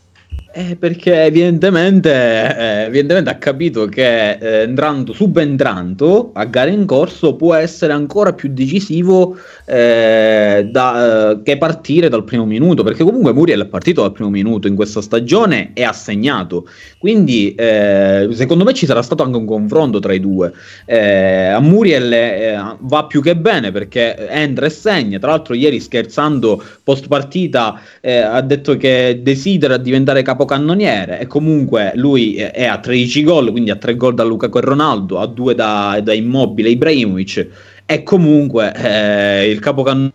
[0.58, 7.36] Eh, perché evidentemente, eh, evidentemente, ha capito che eh, entrando, subentrando a gare in corso
[7.36, 13.34] può essere ancora più decisivo eh, da, eh, che partire dal primo minuto, perché comunque
[13.34, 16.66] Muriel è partito dal primo minuto in questa stagione e ha segnato,
[16.96, 20.54] quindi eh, secondo me ci sarà stato anche un confronto tra i due.
[20.86, 27.08] a Muriel va più che bene perché entra e segna, tra l'altro ieri scherzando post
[27.08, 33.50] partita ha detto che desidera diventare capo capocannoniere e comunque lui è a 13 gol,
[33.50, 37.48] quindi a 3 gol da Lukaku e Ronaldo, a 2 da, da Immobile Ibrahimovic
[37.84, 40.12] e comunque eh, il capocannoniere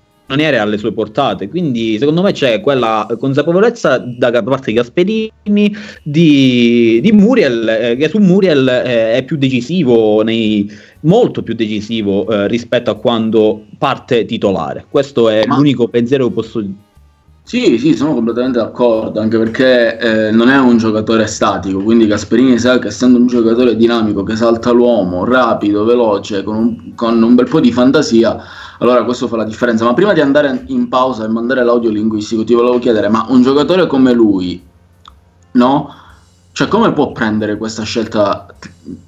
[0.57, 6.99] ha le sue portate, quindi secondo me c'è quella consapevolezza da parte di Gasperini di,
[7.01, 12.47] di Muriel, eh, che su Muriel eh, è più decisivo, nei, molto più decisivo eh,
[12.47, 14.85] rispetto a quando parte titolare.
[14.89, 15.57] Questo è Ma...
[15.57, 16.89] l'unico pensiero che posso dire
[17.43, 22.57] sì, sì, sono completamente d'accordo, anche perché eh, non è un giocatore statico, quindi Gasperini
[22.57, 27.35] sa che essendo un giocatore dinamico che salta l'uomo, rapido, veloce, con un, con un
[27.35, 28.41] bel po' di fantasia,
[28.79, 29.83] allora questo fa la differenza.
[29.83, 33.41] Ma prima di andare in pausa e mandare l'audio linguistico, ti volevo chiedere, ma un
[33.41, 34.63] giocatore come lui,
[35.51, 35.95] no?
[36.53, 38.45] Cioè come può prendere questa scelta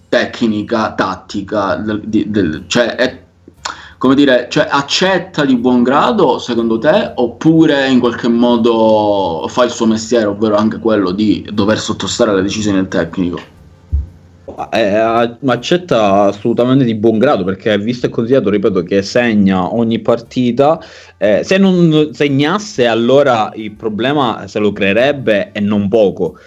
[0.10, 3.23] tecnica, tattica, del, del, cioè è
[4.04, 9.72] come dire, cioè accetta di buon grado secondo te oppure in qualche modo fa il
[9.72, 13.40] suo mestiere, ovvero anche quello di dover sottostare alle decisioni del tecnico?
[14.74, 14.98] Eh,
[15.46, 20.82] accetta assolutamente di buon grado perché visto e considerato, ripeto, che segna ogni partita,
[21.18, 26.38] eh, se non segnasse allora il problema se lo creerebbe e non poco.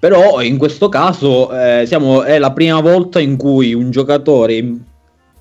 [0.00, 4.92] Però in questo caso eh, siamo, è la prima volta in cui un giocatore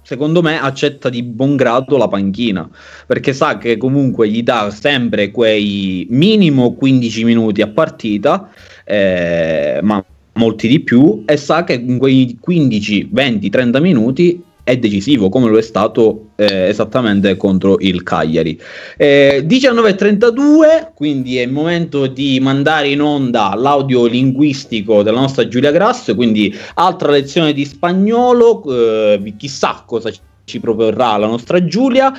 [0.04, 2.70] secondo me accetta di buon grado la panchina
[3.08, 8.50] perché sa che comunque gli dà sempre quei minimo 15 minuti a partita
[8.86, 14.78] eh, ma molti di più e sa che in quei 15, 20, 30 minuti è
[14.78, 18.60] decisivo come lo è stato eh, esattamente contro il Cagliari.
[18.98, 25.72] Eh, 19.32, quindi è il momento di mandare in onda l'audio linguistico della nostra Giulia
[25.72, 30.12] Grasso, quindi altra lezione di spagnolo, eh, chissà cosa
[30.46, 32.14] ci proporrà la nostra Giulia.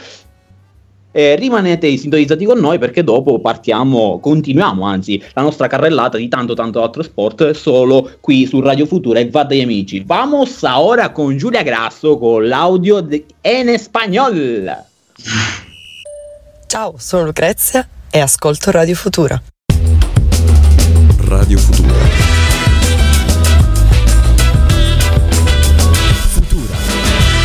[1.17, 6.55] Eh, rimanete sintonizzati con noi perché dopo partiamo, continuiamo anzi la nostra carrellata di tanto
[6.55, 10.03] tanto altro sport solo qui su Radio Futura e va dagli amici.
[10.05, 14.77] Vamos ora con Giulia Grasso con l'audio de- en español.
[16.67, 19.41] Ciao, sono Lucrezia e ascolto Radio Futura.
[21.29, 21.95] Radio Futura.
[26.33, 26.75] Futura.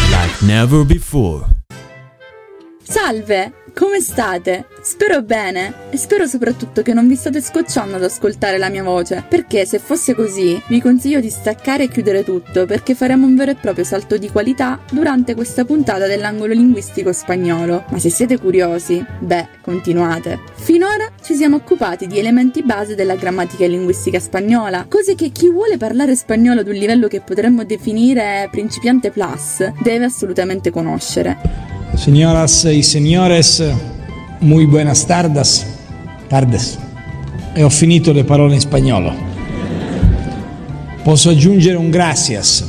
[0.10, 1.46] Like never before.
[2.84, 4.66] Salve, come state?
[4.82, 9.24] Spero bene e spero soprattutto che non vi state scocciando ad ascoltare la mia voce,
[9.26, 13.52] perché se fosse così vi consiglio di staccare e chiudere tutto perché faremo un vero
[13.52, 17.86] e proprio salto di qualità durante questa puntata dell'angolo linguistico spagnolo.
[17.90, 20.42] Ma se siete curiosi, beh, continuate.
[20.56, 25.50] Finora ci siamo occupati di elementi base della grammatica e linguistica spagnola, cose che chi
[25.50, 31.79] vuole parlare spagnolo ad un livello che potremmo definire principiante plus deve assolutamente conoscere.
[31.96, 33.62] Señoras y señores,
[34.40, 35.66] muy buenas tardes.
[36.28, 36.80] Tardes.
[37.56, 39.14] E ho finito le parole in spagnolo.
[41.04, 42.64] Posso aggiungere un gracias.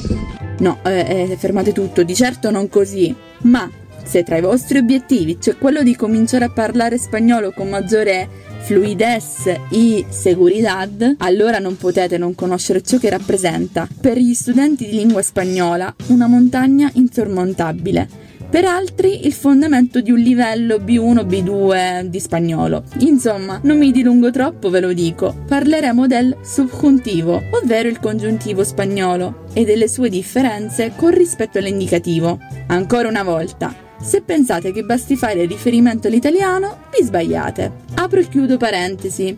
[0.58, 3.14] No, eh, eh, fermate tutto, di certo non così.
[3.42, 3.70] Ma
[4.02, 8.28] se tra i vostri obiettivi c'è quello di cominciare a parlare spagnolo con maggiore
[8.62, 14.96] fluidez e seguridad, allora non potete non conoscere ciò che rappresenta per gli studenti di
[14.96, 22.82] lingua spagnola una montagna insormontabile per altri il fondamento di un livello B1-B2 di spagnolo.
[22.98, 25.44] Insomma, non mi dilungo troppo, ve lo dico.
[25.46, 32.40] Parleremo del subjuntivo, ovvero il congiuntivo spagnolo, e delle sue differenze con rispetto all'indicativo.
[32.66, 37.72] Ancora una volta, se pensate che basti fare riferimento all'italiano, vi sbagliate.
[37.94, 39.36] Apro e chiudo parentesi.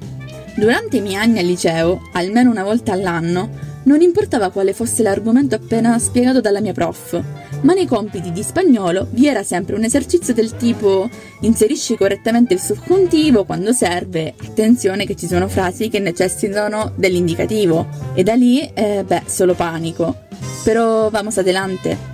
[0.57, 3.51] Durante i miei anni al liceo, almeno una volta all'anno,
[3.85, 7.20] non importava quale fosse l'argomento appena spiegato dalla mia prof,
[7.62, 11.09] ma nei compiti di spagnolo vi era sempre un esercizio del tipo
[11.40, 17.87] inserisci correttamente il subjuntivo quando serve, attenzione che ci sono frasi che necessitano dell'indicativo.
[18.14, 20.16] E da lì, eh, beh, solo panico.
[20.64, 22.12] Però vamos adelante.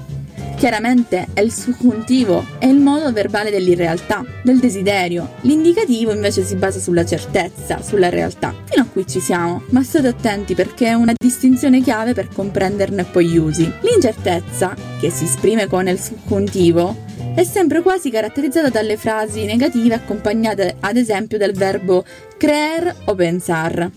[0.58, 5.34] Chiaramente è il subjuntivo, è il modo verbale dell'irrealtà, del desiderio.
[5.42, 8.52] L'indicativo invece si basa sulla certezza, sulla realtà.
[8.64, 13.04] Fino a qui ci siamo, ma state attenti perché è una distinzione chiave per comprenderne
[13.04, 13.72] poi gli usi.
[13.82, 17.04] L'incertezza, che si esprime con il subjuntivo,
[17.36, 22.04] è sempre quasi caratterizzata dalle frasi negative accompagnate ad esempio del verbo
[22.36, 23.92] creer o pensar.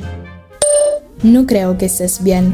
[1.21, 2.53] No creo que estés bien.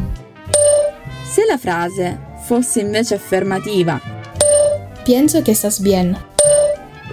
[1.30, 4.00] Se la frase fosse invece affermativa,
[5.04, 6.18] Pienso que estás bien.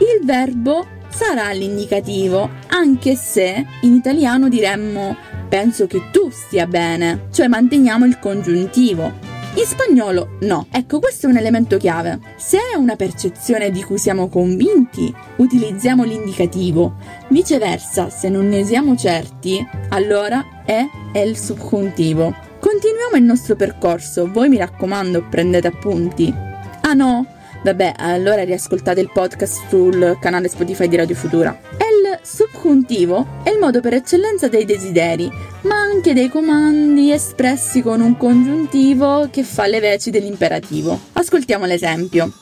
[0.01, 5.17] il verbo sarà l'indicativo, anche se in italiano diremmo
[5.49, 9.13] penso che tu stia bene, cioè manteniamo il congiuntivo.
[9.57, 12.19] In spagnolo no, ecco questo è un elemento chiave.
[12.37, 16.95] Se è una percezione di cui siamo convinti, utilizziamo l'indicativo.
[17.29, 20.85] Viceversa, se non ne siamo certi, allora è
[21.25, 22.35] il subjuntivo.
[22.65, 26.33] Continuiamo il nostro percorso, voi mi raccomando prendete appunti.
[26.81, 27.27] Ah no?
[27.63, 31.61] Vabbè, allora riascoltate il podcast sul canale Spotify di Radio Futura.
[31.73, 35.31] Il subjuntivo è il modo per eccellenza dei desideri,
[35.65, 40.99] ma anche dei comandi espressi con un congiuntivo che fa le veci dell'imperativo.
[41.13, 42.33] Ascoltiamo l'esempio.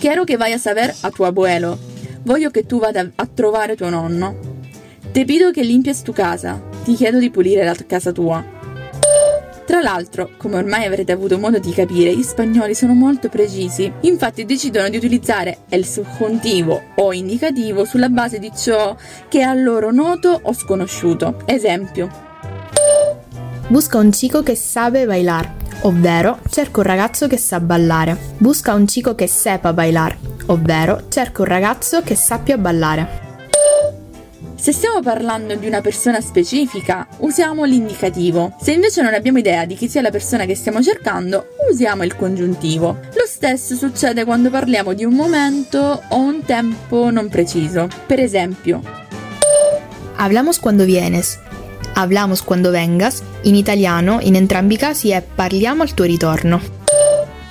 [0.00, 1.78] Quiero que vayas a ver a tu abuelo.
[2.24, 4.36] Voglio che tu vada a trovare tuo nonno.
[5.12, 6.60] Te pido che limpies tu casa.
[6.82, 8.62] Ti chiedo di pulire la casa tua.
[9.66, 14.44] Tra l'altro, come ormai avrete avuto modo di capire, gli spagnoli sono molto precisi, infatti
[14.44, 18.94] decidono di utilizzare il subjuntivo o indicativo sulla base di ciò
[19.26, 21.42] che è a loro noto o sconosciuto.
[21.46, 22.10] Esempio.
[23.68, 28.16] Busca un chico che sabe bailar, ovvero cerca un ragazzo che sa ballare.
[28.36, 30.14] Busca un chico che sepa bailar,
[30.46, 33.32] ovvero cerca un ragazzo che sappia ballare.
[34.64, 38.56] Se stiamo parlando di una persona specifica, usiamo l'indicativo.
[38.58, 42.16] Se invece non abbiamo idea di chi sia la persona che stiamo cercando, usiamo il
[42.16, 42.98] congiuntivo.
[43.14, 47.88] Lo stesso succede quando parliamo di un momento o un tempo non preciso.
[48.06, 48.80] Per esempio,
[50.16, 51.38] Hablamos cuando vienes.
[51.92, 53.22] Hablamos cuando vengas.
[53.42, 56.73] In italiano, in entrambi i casi è parliamo al tuo ritorno.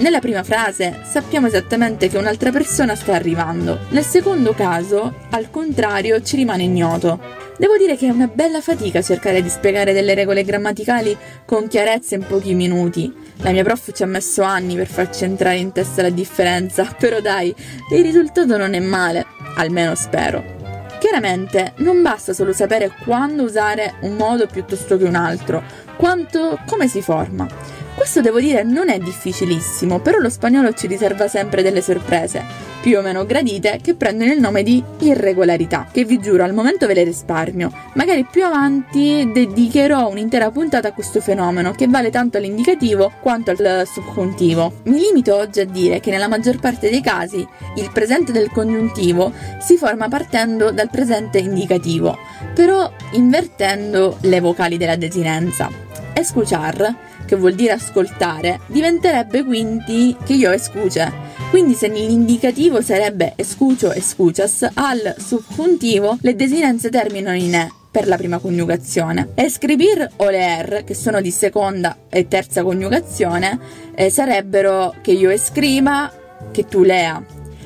[0.03, 3.85] Nella prima frase sappiamo esattamente che un'altra persona sta arrivando.
[3.91, 7.17] Nel secondo caso, al contrario, ci rimane ignoto.
[7.57, 12.15] Devo dire che è una bella fatica cercare di spiegare delle regole grammaticali con chiarezza
[12.15, 13.13] in pochi minuti.
[13.37, 17.21] La mia prof ci ha messo anni per farci entrare in testa la differenza, però
[17.21, 17.55] dai,
[17.93, 20.43] il risultato non è male, almeno spero.
[20.99, 25.63] Chiaramente non basta solo sapere quando usare un modo piuttosto che un altro,
[25.95, 27.47] quanto come si forma.
[28.03, 32.43] Questo devo dire non è difficilissimo, però lo spagnolo ci riserva sempre delle sorprese.
[32.83, 36.85] più o meno gradite che prendono il nome di irregolarità, che vi giuro al momento
[36.85, 37.71] ve le risparmio.
[37.93, 43.87] Magari più avanti dedicherò un'intera puntata a questo fenomeno che vale tanto all'indicativo quanto al
[43.87, 44.81] subcontivo.
[44.83, 47.47] Mi limito oggi a dire che nella maggior parte dei casi
[47.77, 49.31] il presente del congiuntivo
[49.61, 52.17] si forma partendo dal presente indicativo,
[52.53, 55.69] però invertendo le vocali della desinenza.
[56.15, 56.95] Escuchar,
[57.33, 61.11] che vuol dire ascoltare, diventerebbe quindi che io escuce.
[61.49, 68.17] Quindi se nell'indicativo sarebbe escucho escuchas, al subjuntivo le desinenze terminano in e per la
[68.17, 69.29] prima coniugazione.
[69.35, 73.59] Escribir o leer, che sono di seconda e terza coniugazione,
[73.95, 76.11] eh, sarebbero che io escriba,
[76.51, 77.23] che tu lea.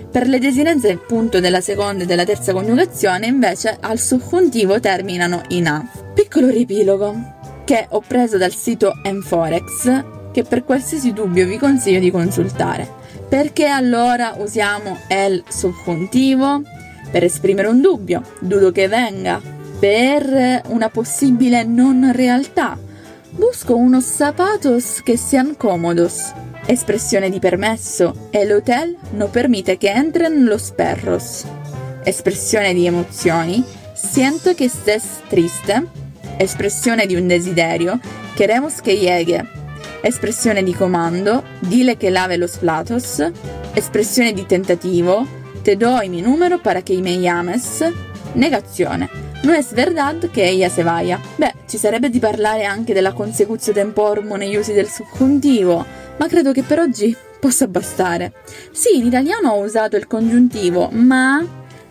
[0.09, 5.67] Per le desinenze appunto della seconda e della terza coniugazione, invece, al subjuntivo terminano in
[5.67, 5.85] a.
[6.13, 7.35] Piccolo riepilogo
[7.67, 12.89] che ho preso dal sito Enforex, che per qualsiasi dubbio vi consiglio di consultare.
[13.27, 16.61] Perché allora usiamo el subjuntivo?
[17.11, 19.41] Per esprimere un dubbio, dudo che venga,
[19.77, 22.79] per una possibile non realtà.
[23.31, 26.31] Busco unos zapatos che siano comodos.
[26.67, 28.29] Espressione di permesso.
[28.31, 31.43] El hotel no permite que entren los perros.
[32.05, 33.61] Espressione di emozioni.
[33.93, 36.05] Siento che estés triste.
[36.37, 37.99] Espressione di un desiderio.
[38.35, 39.43] Queremos que llegue.
[40.01, 41.43] Espressione di comando.
[41.59, 43.27] Dile che lave los platos.
[43.73, 45.25] Espressione di tentativo.
[45.63, 47.83] Te doy mi numero para que me llames.
[48.33, 49.09] Negazione.
[49.43, 51.19] No es verdad che ella se vaya.
[51.37, 55.85] Beh, ci sarebbe di parlare anche della consecutio temporum negli usi del subcontivo,
[56.17, 58.33] ma credo che per oggi possa bastare.
[58.71, 61.45] Sì, in italiano ho usato il congiuntivo, ma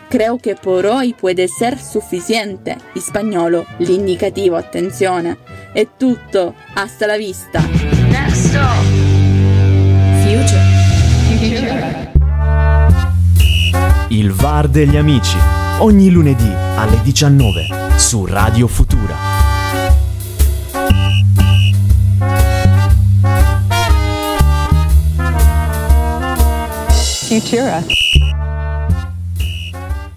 [0.09, 2.76] creo che por hoy puede ser suficiente.
[2.94, 5.38] In spagnolo, l'indicativo, attenzione.
[5.72, 7.61] È tutto, hasta la vista.
[7.61, 8.57] Next
[10.22, 10.62] Future.
[11.38, 12.12] Future.
[14.09, 15.36] Il VAR degli amici,
[15.78, 19.14] ogni lunedì alle 19 su Radio Futura.
[27.26, 28.05] Futura.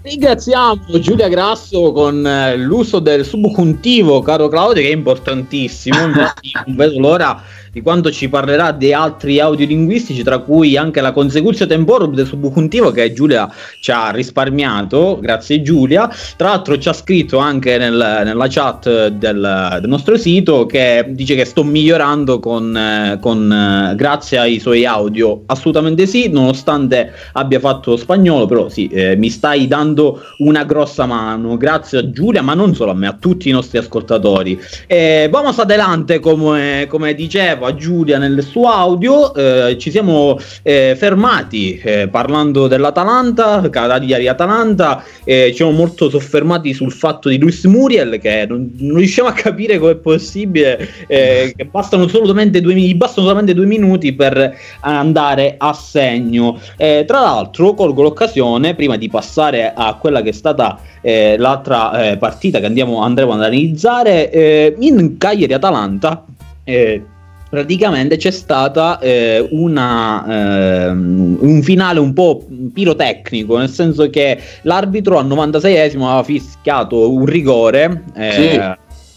[0.09, 5.99] Ringraziamo Giulia Grasso con eh, l'uso del subjuntivo, caro Claudio, che è importantissimo.
[5.99, 6.33] Non
[6.75, 7.39] vedo l'ora
[7.71, 12.91] di quanto ci parlerà di altri audiolinguistici, tra cui anche la consecutio temporum del subjuntivo
[12.91, 13.51] che Giulia
[13.81, 15.19] ci ha risparmiato.
[15.21, 16.09] Grazie Giulia.
[16.35, 21.35] Tra l'altro ci ha scritto anche nel- nella chat del, del nostro sito che dice
[21.35, 25.43] che sto migliorando con, eh, con, eh, grazie ai suoi audio.
[25.45, 31.57] Assolutamente sì, nonostante abbia fatto spagnolo, però sì, eh, mi stai dando una grossa mano.
[31.57, 34.59] Grazie a Giulia, ma non solo a me, a tutti i nostri ascoltatori.
[34.87, 37.13] Eh, vamos adelante, come, come
[37.59, 45.53] diceva Giulia nel suo audio, eh, ci siamo eh, fermati eh, parlando dell'Atalanta, Cagliari-Atalanta, ci
[45.53, 49.91] siamo molto soffermati sul fatto di Luis Muriel che non, non riusciamo a capire come
[49.91, 56.59] è possibile eh, che bastano solamente due, bastano solamente due minuti per andare a segno.
[56.77, 62.17] Eh, tra l'altro colgo l'occasione prima di passare a quella che è stata eh, l'altra
[62.17, 66.25] partita che andiamo, andremo ad analizzare in Cagliari-Atalanta.
[66.63, 67.03] eh,
[67.49, 75.17] praticamente c'è stata eh, una, ehm, un finale un po' pirotecnico, nel senso che l'arbitro
[75.17, 78.61] al 96esimo aveva fischiato un rigore eh, Sì.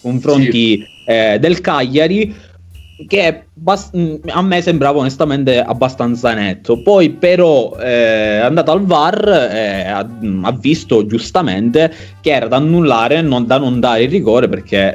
[0.01, 2.33] confronti eh, del Cagliari
[3.07, 6.81] che bas- mh, a me sembrava onestamente abbastanza netto.
[6.81, 12.47] Poi, però, eh, è andato al VAR e ha, mh, ha visto giustamente che era
[12.47, 14.93] da annullare, non, da non dare il rigore perché,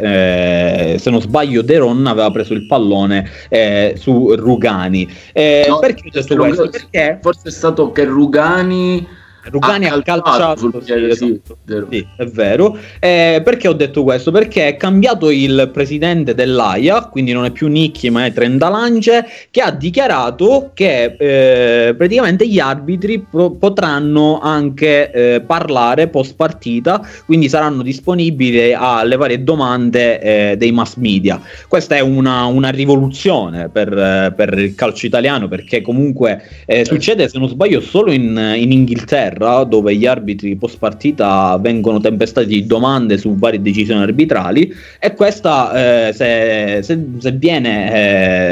[0.95, 5.09] eh, se non sbaglio, De Ron aveva preso il pallone eh, su Rugani.
[5.33, 6.69] Eh, No, perché ho detto questo?
[6.69, 9.07] Perché Forse è stato che Rugani
[9.51, 11.87] Rugani ha calciato sì, piede, sì, esatto.
[11.91, 12.77] Sì, è vero.
[12.99, 14.31] Eh, perché ho detto questo?
[14.31, 19.61] Perché è cambiato il presidente dell'AIA, quindi non è più Nicchi ma è Trendalance, che
[19.61, 27.49] ha dichiarato che eh, praticamente gli arbitri pro- potranno anche eh, parlare post partita, quindi
[27.49, 31.41] saranno disponibili alle varie domande eh, dei mass media.
[31.67, 37.39] Questa è una, una rivoluzione per, per il calcio italiano perché comunque eh, succede, se
[37.39, 43.17] non sbaglio, solo in, in Inghilterra, dove gli arbitri post partita vengono tempestati di domande
[43.19, 44.73] su varie decisioni arbitrali.
[44.99, 47.93] E questa, eh, se, se- se viene,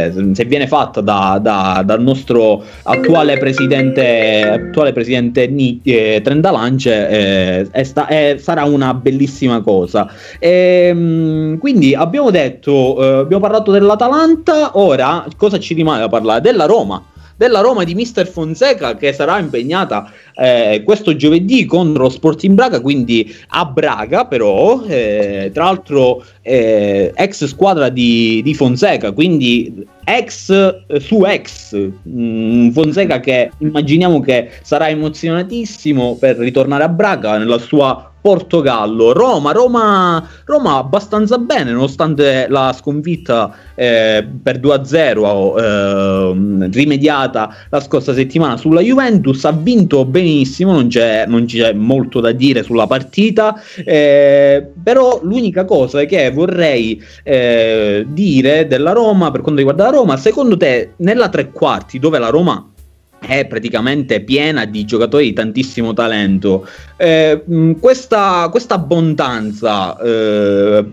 [0.06, 7.68] eh, se viene fatta da- da- dal nostro attuale presidente, attuale presidente Ni- eh, Trendalance,
[7.72, 8.08] eh, sta-
[8.38, 10.08] sarà una bellissima cosa.
[10.38, 16.40] Ehm, quindi abbiamo detto, eh, abbiamo parlato dell'Atalanta, ora cosa ci rimane da parlare?
[16.40, 17.02] Della Roma.
[17.36, 23.34] Della Roma di Mister Fonseca che sarà impegnata eh, questo giovedì contro Sporting Braga, quindi
[23.48, 31.24] a Braga però, eh, tra l'altro eh, ex squadra di, di Fonseca, quindi ex su
[31.24, 31.76] ex
[32.08, 39.52] mm, Fonseca che immaginiamo che sarà emozionatissimo per ritornare a Braga nella sua Portogallo, Roma,
[39.52, 48.56] Roma, Roma abbastanza bene nonostante la sconfitta eh, per 2-0 eh, rimediata la scorsa settimana
[48.56, 54.72] sulla Juventus, ha vinto benissimo, non c'è, non c'è molto da dire sulla partita, eh,
[54.82, 60.56] però l'unica cosa che vorrei eh, dire della Roma per quanto riguarda la Roma, secondo
[60.56, 62.70] te nella tre quarti dove la Roma
[63.18, 66.66] è praticamente piena di giocatori di tantissimo talento.
[66.96, 70.84] Eh, questa, questa, abbondanza eh,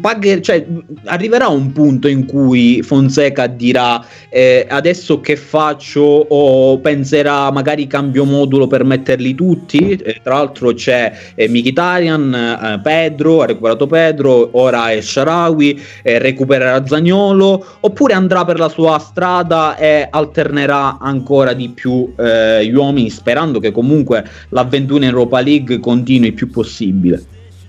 [0.00, 0.64] paghe, cioè,
[1.04, 8.24] arriverà un punto in cui Fonseca dirà eh, adesso che faccio o penserà magari cambio
[8.24, 9.90] modulo per metterli tutti.
[9.96, 16.86] Eh, tra l'altro c'è eh, Mkhitaryan, eh, Pedro, ha recuperato Pedro, ora è Sharawi, recupererà
[16.86, 23.10] Zagnolo oppure andrà per la sua strada e alternerà ancora di più eh, gli uomini
[23.10, 27.24] sperando che comunque l'avventura in Europa League continui il più possibile.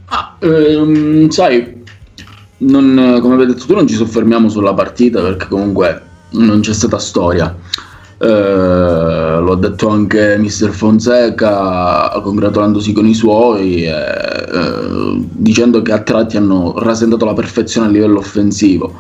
[0.06, 1.82] Ah, ehm, sai,
[2.58, 6.98] non, come avete detto tu non ci soffermiamo sulla partita perché comunque non c'è stata
[6.98, 7.56] storia.
[8.18, 16.00] Eh, l'ho detto anche Mister Fonseca congratulandosi con i suoi eh, eh, dicendo che a
[16.00, 18.96] tratti hanno rasentato la perfezione a livello offensivo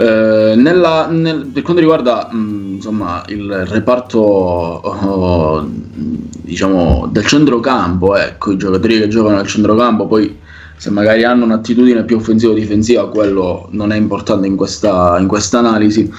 [0.00, 8.52] eh, nella, nel, per quanto riguarda mh, insomma, il reparto oh, diciamo, del centrocampo, ecco,
[8.52, 10.38] i giocatori che giocano al centrocampo, poi
[10.76, 15.26] se magari hanno un'attitudine più offensiva o difensiva, quello non è importante in questa, in
[15.26, 16.10] questa analisi.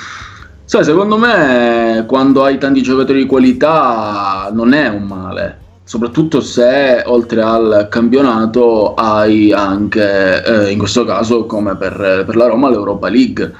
[0.63, 5.61] Sai, secondo me quando hai tanti giocatori di qualità non è un male
[5.91, 12.47] soprattutto se oltre al campionato hai anche, eh, in questo caso come per, per, la
[12.47, 13.53] Roma, l'Europa League.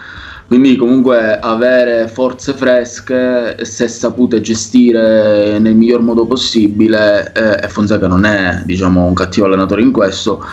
[0.51, 8.05] Quindi comunque avere forze fresche, se sapute gestire nel miglior modo possibile, eh, e Fonseca
[8.07, 10.43] non è diciamo, un cattivo allenatore in questo,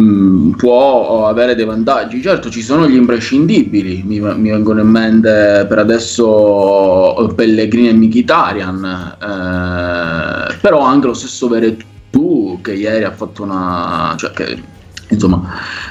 [0.00, 2.22] Mm, può avere dei vantaggi.
[2.22, 9.16] Certo, ci sono gli imprescindibili, mi, mi vengono in mente per adesso Pellegrini e Mkhitaryan,
[9.20, 14.14] eh, però anche lo stesso Veretù che ieri ha fatto una...
[14.16, 14.62] Cioè che,
[15.08, 15.42] insomma,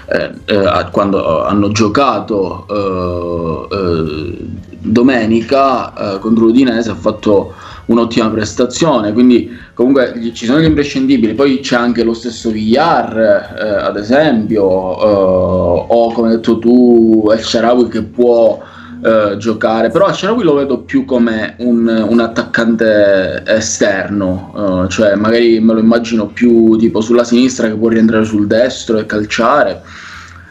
[0.07, 4.38] eh, eh, quando hanno giocato eh, eh,
[4.80, 7.53] domenica eh, contro l'Udinese ha fatto
[7.86, 13.18] un'ottima prestazione, quindi comunque ci sono gli imprescindibili, poi c'è anche lo stesso Villar,
[13.59, 18.61] eh, ad esempio, eh, o come hai detto tu, El Sharawi che può
[19.04, 25.16] eh, giocare, però El Sharawi lo vedo più come un, un attaccante esterno, eh, cioè
[25.16, 29.82] magari me lo immagino più tipo sulla sinistra che può rientrare sul destro e calciare.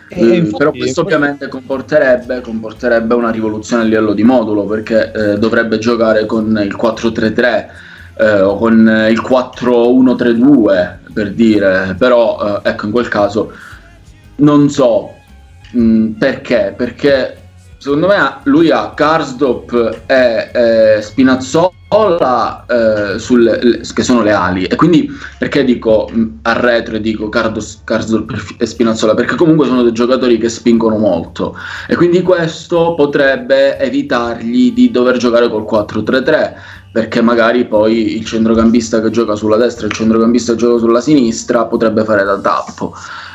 [0.08, 5.38] Eh, infatti, però questo ovviamente comporterebbe, comporterebbe, una rivoluzione a livello di modulo perché eh,
[5.38, 7.66] dovrebbe giocare con il 4-3-3
[8.18, 13.52] eh, o con il 4-1-3-2 per dire, però eh, ecco in quel caso
[14.36, 15.10] non so
[15.70, 17.36] mh, mm, perché, perché
[17.82, 24.66] secondo me lui ha Karsdorp e eh, Spinazzola eh, sul, che sono le ali.
[24.66, 29.14] E quindi perché dico mh, a retro e dico Karsdorp e Spinazzola?
[29.14, 31.56] Perché comunque sono dei giocatori che spingono molto.
[31.88, 36.54] E quindi questo potrebbe evitargli di dover giocare col 4-3-3
[36.92, 41.00] perché magari poi il centrocampista che gioca sulla destra e il centrocampista che gioca sulla
[41.00, 42.94] sinistra potrebbe fare da tappo.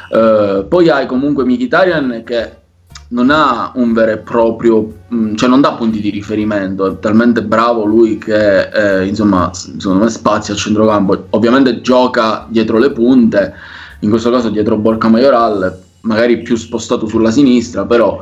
[0.10, 2.66] Uh, poi hai comunque Mkhitaryan che
[3.10, 7.42] non ha un vero e proprio, mm, cioè non dà punti di riferimento, è talmente
[7.42, 13.54] bravo lui che eh, insomma secondo me spazia al centrocampo, ovviamente gioca dietro le punte,
[14.02, 18.20] in questo caso dietro Borca Majoral, magari più spostato sulla sinistra, però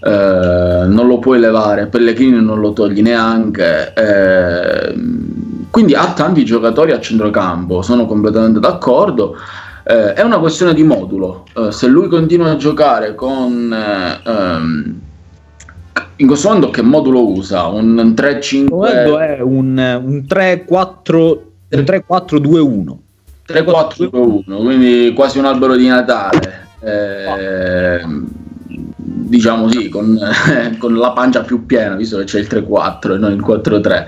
[0.00, 4.94] eh, non lo puoi levare, Pellegrini non lo togli neanche, eh,
[5.70, 9.36] quindi ha tanti giocatori a centrocampo, sono completamente d'accordo.
[9.88, 11.46] Eh, è una questione di modulo.
[11.56, 13.72] Eh, se lui continua a giocare con.
[13.72, 15.00] Eh, ehm,
[16.16, 17.68] in questo momento che modulo usa?
[17.68, 19.18] Un 3-5.
[19.18, 22.96] è un, un 3-4-2-1.
[23.48, 26.66] 3-4-2-1, quindi quasi un albero di Natale.
[26.80, 28.02] Eh,
[28.94, 30.18] diciamo sì, con,
[30.78, 34.04] con, la pancia più piena, visto che c'è il 3-4 e non il 4-3.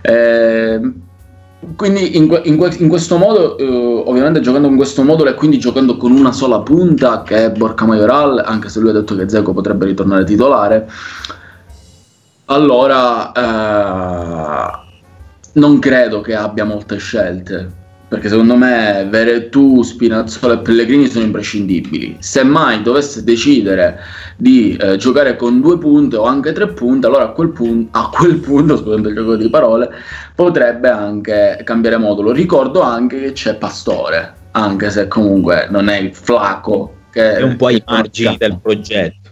[0.00, 0.80] Eh,
[1.76, 5.96] quindi in, in, in, questo modo, eh, ovviamente giocando in questo modulo e quindi giocando
[5.96, 9.52] con una sola punta che è Borca Majoral, anche se lui ha detto che Zeco
[9.52, 10.88] potrebbe ritornare titolare,
[12.46, 14.78] allora eh,
[15.52, 17.77] non credo che abbia molte scelte.
[18.08, 22.16] Perché secondo me Veretù, Spinazzola e Pellegrini sono imprescindibili.
[22.20, 23.98] Se mai dovesse decidere
[24.36, 28.08] di eh, giocare con due punte o anche tre punte, allora a quel, pun- a
[28.08, 29.90] quel punto, scusate il gioco di parole,
[30.34, 32.32] potrebbe anche cambiare modulo.
[32.32, 37.56] Ricordo anche che c'è Pastore, anche se comunque non è il flaco che è un
[37.56, 39.30] po' ai margini del progetto.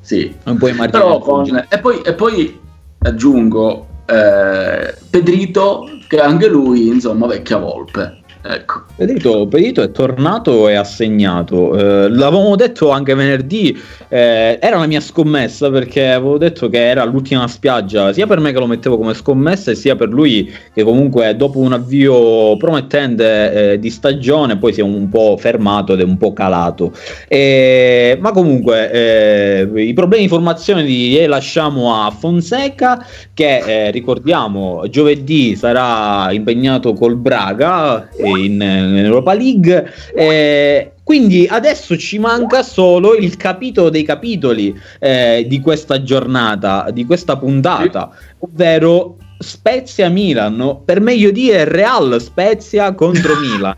[0.00, 1.66] Sì, Un po' ai margini però con...
[1.68, 2.60] e, poi, e poi
[2.98, 10.74] aggiungo eh, Pedrito che anche lui insomma vecchia volpe ecco Pedrito, Pedrito è tornato e
[10.74, 11.76] ha segnato.
[11.76, 13.76] Eh, l'avevamo detto anche venerdì,
[14.08, 18.52] eh, era la mia scommessa perché avevo detto che era l'ultima spiaggia, sia per me
[18.52, 23.72] che lo mettevo come scommessa e sia per lui che comunque dopo un avvio promettente
[23.72, 26.92] eh, di stagione poi si è un po' fermato ed è un po' calato.
[27.26, 34.84] E- ma comunque eh, i problemi di formazione li lasciamo a Fonseca che eh, ricordiamo
[34.88, 39.92] giovedì sarà impegnato col Braga eh, in, in Europa League.
[40.14, 47.04] eh, quindi adesso ci manca solo il capitolo dei capitoli eh, di questa giornata, di
[47.04, 53.76] questa puntata, ovvero Spezia Milan, per meglio dire Real Spezia contro Milan.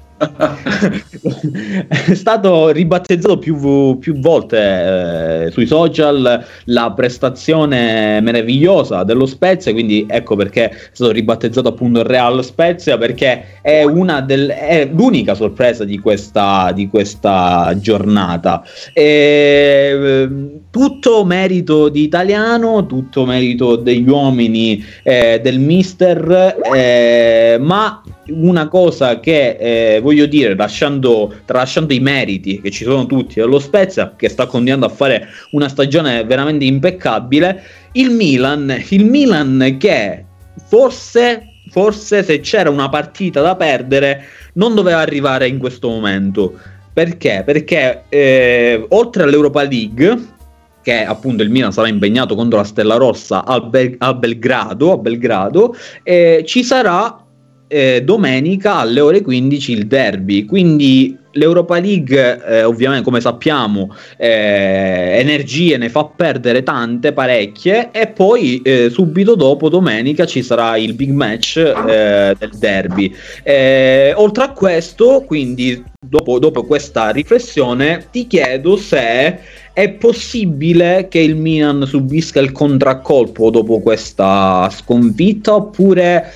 [1.89, 10.07] È stato ribattezzato più, più volte eh, sui social la prestazione meravigliosa dello Spezia, quindi
[10.09, 13.85] ecco perché è stato ribattezzato appunto il Real Spezia, perché è,
[14.25, 18.63] del, è l'unica sorpresa di questa, di questa giornata.
[18.95, 28.03] E, ehm, tutto merito di Italiano, tutto merito degli uomini eh, del mister, eh, ma
[28.29, 33.59] una cosa che eh, voglio dire, lasciando, tralasciando i meriti che ci sono tutti dello
[33.59, 37.63] Spezia, che sta continuando a fare una stagione veramente impeccabile,
[37.93, 40.25] il Milan, il Milan che
[40.67, 44.25] forse, forse se c'era una partita da perdere,
[44.55, 46.59] non doveva arrivare in questo momento.
[46.93, 47.43] Perché?
[47.45, 50.35] Perché eh, oltre all'Europa League,
[50.83, 54.97] che appunto il Milan sarà impegnato contro la Stella Rossa a, Bel- a Belgrado, a
[54.97, 57.26] Belgrado eh, ci sarà
[57.69, 60.45] eh, domenica alle ore 15 il derby.
[60.45, 67.91] Quindi l'Europa League, eh, ovviamente, come sappiamo, eh, energie ne fa perdere tante, parecchie.
[67.93, 73.15] E poi eh, subito dopo, domenica, ci sarà il big match eh, del derby.
[73.43, 79.39] Eh, oltre a questo, quindi, dopo, dopo questa riflessione, ti chiedo se
[79.73, 86.33] è possibile che il Milan subisca il contraccolpo dopo questa sconfitta oppure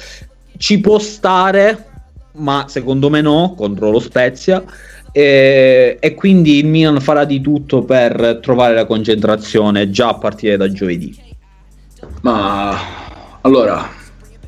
[0.61, 1.87] ci può stare,
[2.33, 4.63] ma secondo me no, contro lo Spezia.
[5.11, 10.59] E, e quindi il Milan farà di tutto per trovare la concentrazione già a partire
[10.59, 11.17] da giovedì.
[12.23, 12.77] ma
[13.41, 13.89] allora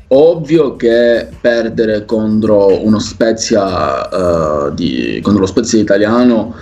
[0.07, 6.55] ovvio che perdere contro uno Spezia eh, di, contro lo Spezia italiano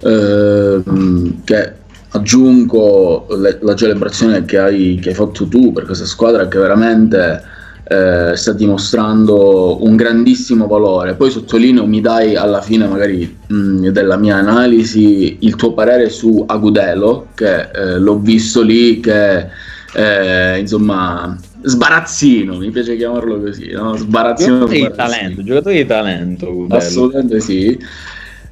[0.00, 1.72] ehm, che
[2.10, 7.42] aggiungo le- la celebrazione che hai, che hai fatto tu per questa squadra che veramente
[7.88, 11.14] eh, sta dimostrando un grandissimo valore.
[11.14, 16.44] Poi sottolineo, mi dai alla fine magari mh, della mia analisi il tuo parere su
[16.46, 19.46] Agudelo, che eh, l'ho visto lì che
[19.94, 23.96] eh, insomma sbarazzino, mi piace chiamarlo così, no?
[23.96, 24.58] sbarazzino.
[24.58, 26.50] Giocatori di talento, giocatori di talento.
[26.52, 26.74] Bello.
[26.74, 27.78] Assolutamente sì.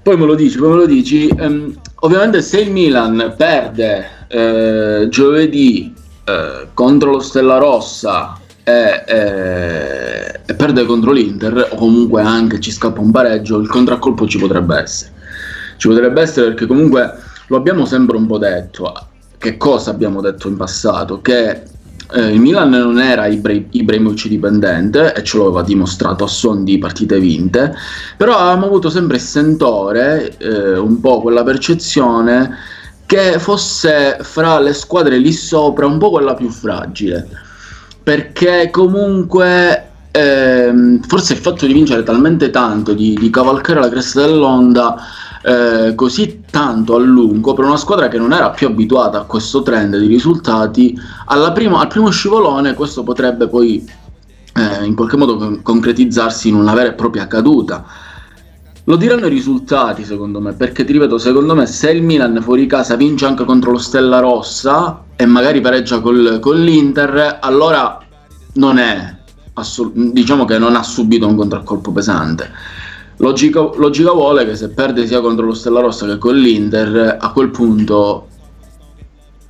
[0.00, 1.26] Poi me lo dici, poi me lo dici.
[1.26, 5.92] Ehm, ovviamente se il Milan perde eh, giovedì
[6.24, 13.00] eh, contro lo Stella Rossa e, e perde contro l'Inter, o comunque anche ci scappa
[13.00, 15.12] un pareggio, il contraccolpo ci potrebbe essere.
[15.76, 17.12] Ci potrebbe essere perché comunque
[17.48, 18.92] lo abbiamo sempre un po' detto.
[19.36, 21.20] Che cosa abbiamo detto in passato?
[21.20, 21.62] Che
[22.12, 26.64] eh, il Milan non era Ibra- Ibrahimovic dipendente e ce lo aveva dimostrato a suon
[26.64, 27.74] di partite vinte,
[28.16, 32.56] però avevamo avuto sempre il sentore, eh, un po' quella percezione
[33.06, 37.28] che fosse fra le squadre lì sopra un po' quella più fragile,
[38.04, 44.20] perché comunque ehm, forse il fatto di vincere talmente tanto, di, di cavalcare la cresta
[44.20, 44.96] dell'onda
[45.42, 49.62] eh, così tanto a lungo per una squadra che non era più abituata a questo
[49.62, 50.98] trend di risultati,
[51.52, 53.84] primo- al primo scivolone questo potrebbe poi
[54.54, 57.84] eh, in qualche modo con- concretizzarsi in una vera e propria caduta.
[58.86, 62.66] Lo diranno i risultati, secondo me, perché ti ripeto, secondo me, se il Milan fuori
[62.66, 67.98] casa vince anche contro lo Stella Rossa e magari pareggia col, con l'Inter, allora
[68.54, 69.16] non è
[69.54, 72.50] assolut- diciamo che non ha subito un contraccolpo pesante.
[73.18, 77.30] Logica, logica vuole che se perde sia contro lo Stella Rossa che con l'Inter, a
[77.32, 78.28] quel punto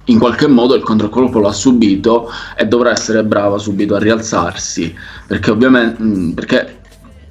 [0.09, 4.95] in qualche modo il controcolpo l'ha subito e dovrà essere brava subito a rialzarsi
[5.27, 6.81] perché ovviamente perché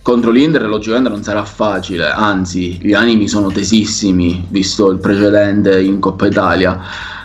[0.03, 5.99] contro l'Inter logicamente non sarà facile anzi gli animi sono tesissimi visto il precedente in
[5.99, 6.79] Coppa Italia.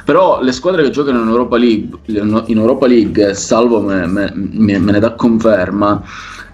[0.07, 4.79] Però le squadre che giocano in Europa League, in Europa League salvo me, me, me,
[4.79, 6.03] me ne dà conferma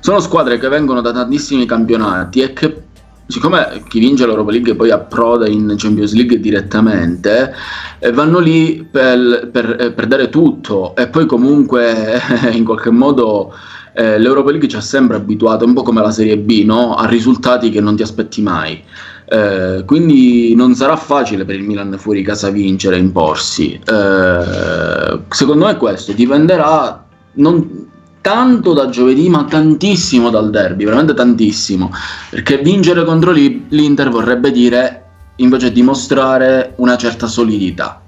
[0.04, 2.82] sono squadre che vengono da tantissimi campionati e che
[3.26, 7.54] siccome chi vince l'Europa League poi approda in Champions League direttamente,
[7.98, 10.94] eh, vanno lì per, per, eh, per, dare tutto.
[10.94, 12.20] E poi comunque
[12.52, 13.54] in qualche modo
[13.94, 16.94] eh, l'Europa League ci ha sempre abituato, un po' come la Serie B, no?
[16.94, 18.82] a risultati che non ti aspetti mai.
[19.26, 23.74] Eh, quindi non sarà facile per il Milan fuori casa vincere e imporsi.
[23.74, 27.88] Eh, secondo me questo dipenderà non,
[28.20, 31.90] tanto da giovedì, ma tantissimo dal derby, veramente tantissimo.
[32.30, 35.02] Perché vincere contro l'Inter vorrebbe dire
[35.36, 38.00] invece dimostrare una certa solidità.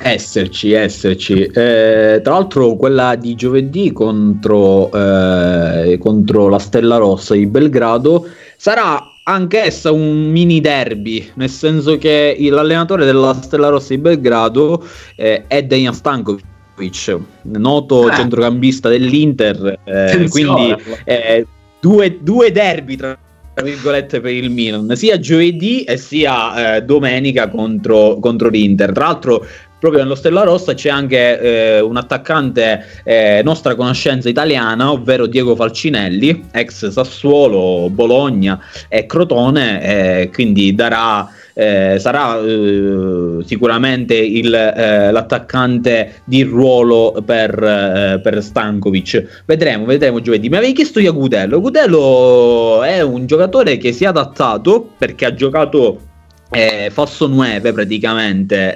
[0.00, 1.42] Esserci, esserci.
[1.42, 8.26] Eh, tra l'altro quella di giovedì contro, eh, contro la Stella Rossa di Belgrado
[8.56, 14.82] sarà anch'essa un mini derby, nel senso che l'allenatore della Stella Rossa di Belgrado
[15.16, 18.14] eh, è Dejan Stankovic noto eh.
[18.14, 20.74] centrocampista dell'Inter, eh, quindi
[21.04, 21.44] eh,
[21.80, 23.18] due, due derby tra
[23.66, 28.92] virgolette per il Milan, sia giovedì e sia eh, domenica contro, contro l'Inter.
[28.92, 29.44] Tra l'altro
[29.78, 35.54] proprio nello Stella Rossa c'è anche eh, un attaccante eh, nostra conoscenza italiana, ovvero Diego
[35.54, 45.10] Falcinelli, ex Sassuolo, Bologna e Crotone, eh, quindi darà eh, sarà eh, sicuramente il, eh,
[45.10, 49.42] l'attaccante di ruolo per, per Stankovic.
[49.44, 50.48] Vedremo, vedremo giovedì.
[50.48, 51.60] Mi avevi chiesto Iacutello.
[51.60, 56.07] Cutello è un giocatore che si è adattato perché ha giocato
[56.50, 58.74] eh, Fosso 9 praticamente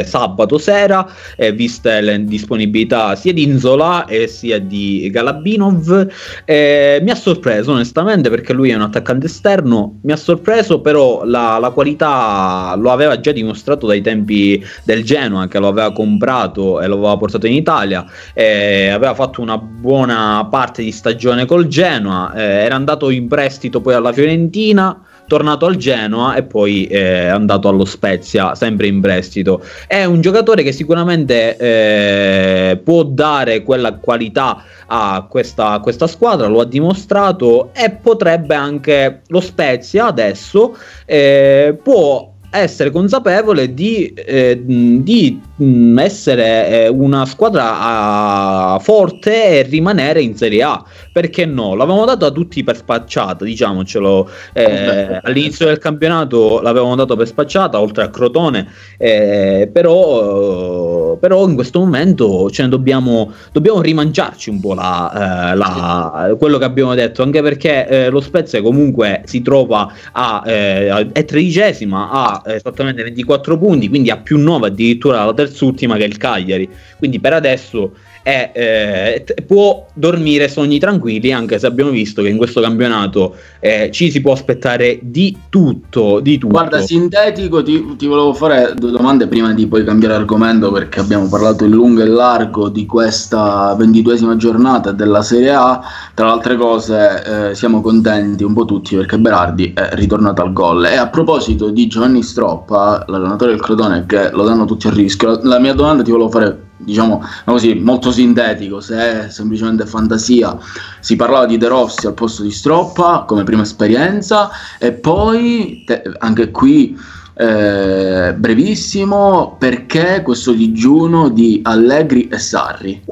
[0.00, 1.06] eh, sabato sera
[1.36, 6.08] eh, viste le disponibilità sia di Inzola e sia di Galabinov.
[6.44, 9.98] Eh, mi ha sorpreso onestamente perché lui è un attaccante esterno.
[10.02, 15.48] Mi ha sorpreso però la, la, qualità lo aveva già dimostrato dai tempi del Genoa
[15.48, 18.04] che lo aveva comprato e lo aveva portato in Italia.
[18.32, 23.80] Eh, aveva fatto una buona parte di stagione col Genoa eh, era andato in prestito
[23.80, 29.62] poi alla Fiorentina tornato al Genoa e poi è andato allo Spezia, sempre in prestito.
[29.86, 36.46] È un giocatore che sicuramente eh, può dare quella qualità a questa, a questa, squadra,
[36.46, 44.60] lo ha dimostrato e potrebbe anche lo Spezia adesso eh, può essere consapevole di, eh,
[44.64, 50.84] di mh, essere eh, una squadra uh, forte e rimanere in Serie A.
[51.12, 51.74] Perché no?
[51.74, 54.28] L'avevamo dato a tutti per spacciata, diciamocelo.
[54.52, 58.66] Eh, all'inizio del campionato l'avevamo dato per spacciata, oltre a Crotone,
[58.98, 66.34] eh, però, però, in questo momento cioè, dobbiamo, dobbiamo rimangiarci un po' la, eh, la,
[66.36, 72.10] quello che abbiamo detto, anche perché eh, lo Spezia comunque si trova a, è tredicesima,
[72.10, 76.68] ha esattamente 24 punti, quindi ha più 9 addirittura la terzultima che il Cagliari.
[76.98, 77.94] Quindi per adesso
[78.24, 83.90] è, eh, può dormire sogni tranquilli, anche se abbiamo visto che in questo campionato eh,
[83.92, 86.54] ci si può aspettare di tutto, di tutto.
[86.54, 91.28] Guarda, sintetico, ti, ti, volevo fare due domande prima di poi cambiare argomento, perché abbiamo
[91.28, 95.82] parlato in lungo e largo di questa ventiduesima giornata della Serie A.
[96.14, 100.54] Tra le altre cose, eh, siamo contenti un po' tutti perché Berardi è ritornato al
[100.54, 100.86] gol.
[100.86, 105.40] E a proposito di Giovanni Stroppa, l'allenatore del Crotone, che lo danno tutti a rischio,
[105.42, 110.56] la mia domanda ti volevo fare diciamo così, molto sintetico, se è semplicemente fantasia,
[111.00, 116.02] si parlava di De Rossi al posto di Stroppa come prima esperienza e poi te,
[116.18, 116.96] anche qui
[117.36, 123.02] eh, brevissimo perché questo digiuno di Allegri e Sarri?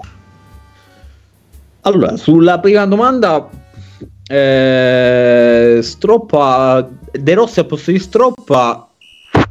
[1.80, 3.48] Allora, sulla prima domanda
[4.28, 8.91] eh, Stroppa De Rossi al posto di Stroppa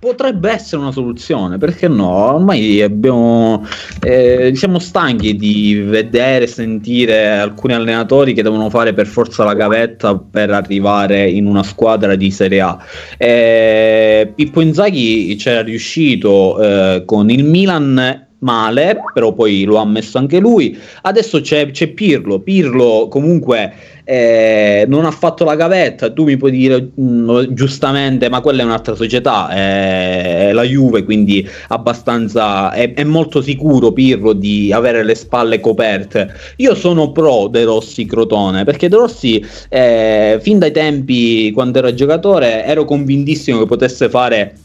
[0.01, 2.33] potrebbe essere una soluzione, perché no?
[2.33, 3.63] Ormai abbiamo,
[4.01, 10.17] eh, siamo stanchi di vedere sentire alcuni allenatori che devono fare per forza la gavetta
[10.17, 12.83] per arrivare in una squadra di Serie A.
[13.15, 20.17] Eh, Pippo Inzaghi c'era riuscito eh, con il Milan male, però poi lo ha messo
[20.17, 20.77] anche lui.
[21.01, 22.39] Adesso c'è, c'è Pirlo.
[22.39, 23.73] Pirlo comunque
[24.03, 26.11] eh, non ha fatto la gavetta.
[26.11, 30.63] Tu mi puoi dire mh, mm, giustamente, ma quella è un'altra società, è, è la
[30.63, 36.33] Juve, quindi abbastanza è, è, molto sicuro Pirlo di avere le spalle coperte.
[36.57, 41.93] Io sono pro De Rossi Crotone perché De Rossi, eh, fin dai tempi quando ero
[41.93, 44.55] giocatore, ero convintissimo che potesse fare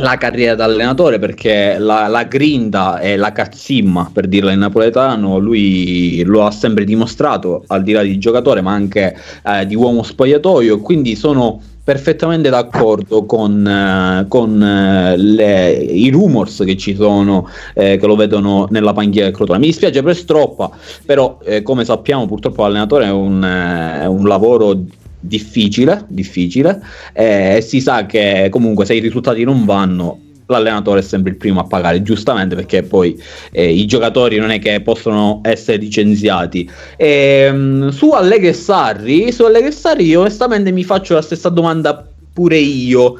[0.00, 5.38] la carriera da allenatore perché la, la, grinda e la cazzimma, per dirla in napoletano,
[5.38, 10.02] lui lo ha sempre dimostrato, al di là di giocatore, ma anche eh, di uomo
[10.02, 17.48] spogliatoio, quindi sono perfettamente d'accordo con, eh, con eh, le, i rumors che ci sono,
[17.74, 19.58] eh, che lo vedono nella panchina del Crotone.
[19.58, 20.70] Mi dispiace per Stroppa,
[21.04, 24.78] però eh, come sappiamo purtroppo l'allenatore è un, è un lavoro
[25.20, 31.30] difficile, difficile eh, si sa che comunque se i risultati non vanno l'allenatore è sempre
[31.30, 33.20] il primo a pagare, giustamente perché poi
[33.52, 36.68] eh, i giocatori non è che possono essere licenziati.
[36.96, 41.48] E, um, su Allegri e Sarri, su Allegri e Sarri onestamente mi faccio la stessa
[41.48, 43.18] domanda pure io.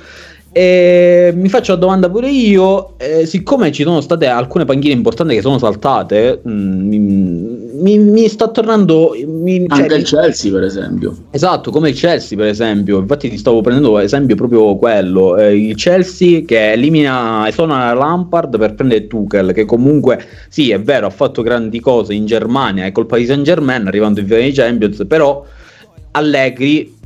[0.52, 5.36] E mi faccio la domanda pure io, eh, siccome ci sono state alcune panchine importanti
[5.36, 9.14] che sono saltate, mh, mm, mi, mi, sta tornando...
[9.26, 11.16] Mi, cioè, Anche il Chelsea per esempio.
[11.30, 15.74] Esatto, come il Chelsea per esempio, infatti ti stavo prendendo esempio proprio quello, eh, il
[15.76, 21.42] Chelsea che elimina, esonera Lampard per prendere Tuchel, che comunque sì è vero ha fatto
[21.42, 25.44] grandi cose in Germania, è colpa di Saint Germain arrivando in finale di Champions, però
[26.12, 26.98] Allegri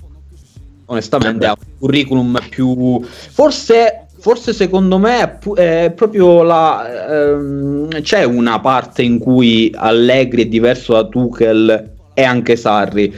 [0.86, 8.58] onestamente ha un curriculum più forse forse secondo me è proprio la ehm, c'è una
[8.58, 13.14] parte in cui Allegri è diverso da Tuchel e anche Sarri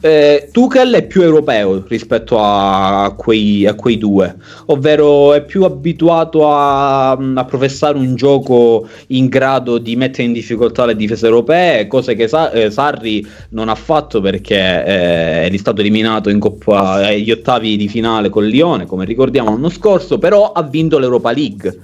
[0.00, 4.34] eh, Tuchel è più europeo rispetto a quei, a quei, due,
[4.66, 10.86] ovvero è più abituato a, a, professare un gioco in grado di mettere in difficoltà
[10.86, 15.80] le difese europee, cose che Sa- eh, Sarri non ha fatto perché eh, è stato
[15.80, 20.62] eliminato in Coppa agli ottavi di finale con Lione, come ricordiamo l'anno scorso, però ha
[20.62, 21.78] vinto l'Europa League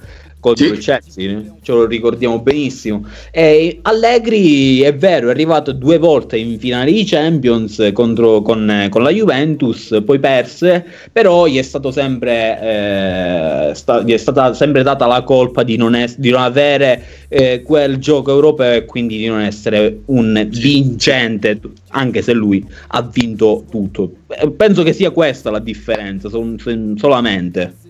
[0.47, 0.71] contro sì.
[0.71, 3.05] il Chelsea, ce lo ricordiamo benissimo.
[3.31, 9.03] E Allegri è vero, è arrivato due volte in finale di Champions contro, con, con,
[9.03, 14.83] la Juventus, poi perse, però gli è, stato sempre, eh, sta, gli è stata sempre
[14.83, 19.17] data la colpa di non, es- di non avere eh, quel gioco europeo e quindi
[19.17, 24.11] di non essere un vincente, anche se lui ha vinto tutto.
[24.27, 27.85] Eh, penso che sia questa la differenza, sol- solamente.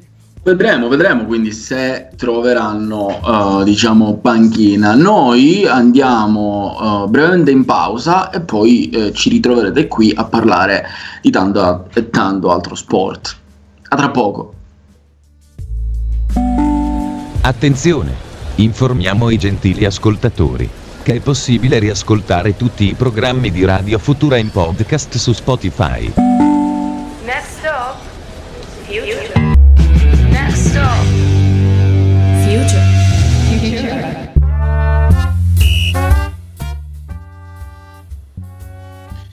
[0.47, 4.95] Vedremo, vedremo quindi se troveranno, uh, diciamo, panchina.
[4.95, 10.85] Noi andiamo uh, brevemente in pausa e poi uh, ci ritroverete qui a parlare
[11.21, 13.35] di tanto e tanto altro sport.
[13.89, 14.53] A tra poco.
[17.41, 18.13] Attenzione!
[18.55, 20.69] Informiamo i gentili ascoltatori
[21.03, 26.26] che è possibile riascoltare tutti i programmi di Radio Futura in podcast su Spotify.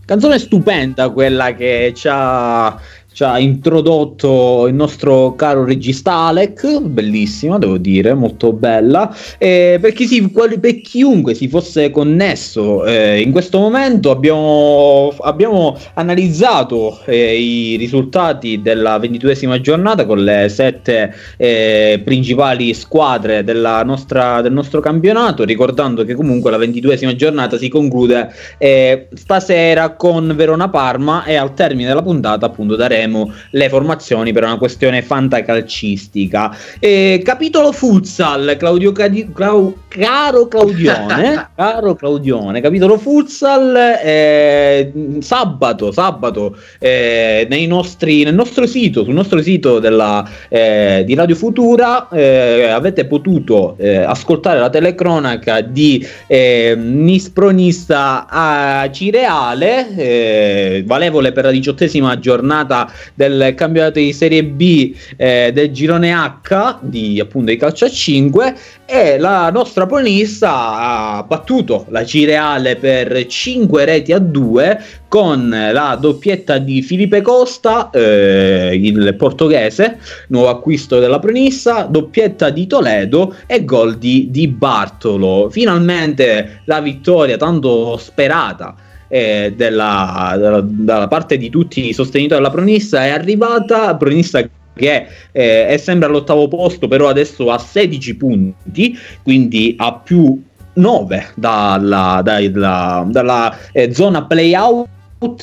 [0.07, 2.79] Canzone stupenda quella che ci ha
[3.15, 9.93] ci ha introdotto il nostro caro regista Alec, bellissima devo dire, molto bella, e per,
[9.93, 17.39] chi si, per chiunque si fosse connesso eh, in questo momento abbiamo, abbiamo analizzato eh,
[17.41, 23.45] i risultati della ventiduesima giornata con le sette eh, principali squadre
[23.85, 30.35] nostra, del nostro campionato, ricordando che comunque la ventiduesima giornata si conclude eh, stasera con
[30.35, 36.57] Verona-Parma e al termine della puntata appunto daremo vedremo le formazioni per una questione fantacalcistica.
[36.79, 46.57] E, capitolo futsal, Claudio Cadi- Clau- caro Claudione, caro Claudione, capitolo futsal, eh, sabato, sabato
[46.79, 52.69] eh, nei nostri, nel nostro sito, sul nostro sito della, eh, di Radio Futura eh,
[52.69, 62.19] avete potuto eh, ascoltare la telecronaca di eh, Nispronista a Cireale, valevole per la diciottesima
[62.19, 67.91] giornata del campionato di Serie B eh, del girone H di appunto di calcio a
[67.91, 68.55] 5
[68.87, 75.97] e la nostra ponista ha battuto la Cireale per 5 reti a 2 con la
[76.01, 83.65] doppietta di Filipe Costa, eh, il portoghese, nuovo acquisto della Pronissa, doppietta di Toledo e
[83.65, 85.51] gol di, di Bartolo.
[85.51, 88.75] Finalmente la vittoria tanto sperata
[89.15, 94.43] eh, della, della, dalla parte di tutti i sostenitori della Pronissa è arrivata, Pronissa
[94.75, 100.43] che eh, è sempre all'ottavo posto, però adesso ha 16 punti, quindi ha più
[100.73, 104.89] 9 dalla, dalla, dalla eh, zona playout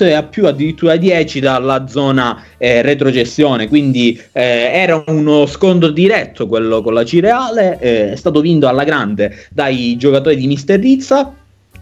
[0.01, 3.69] e a più addirittura 10 dalla zona eh, retrocessione.
[3.69, 8.83] Quindi eh, era uno scontro diretto quello con la Cireale eh, è stato vinto alla
[8.83, 11.35] grande dai giocatori di Mister Rizza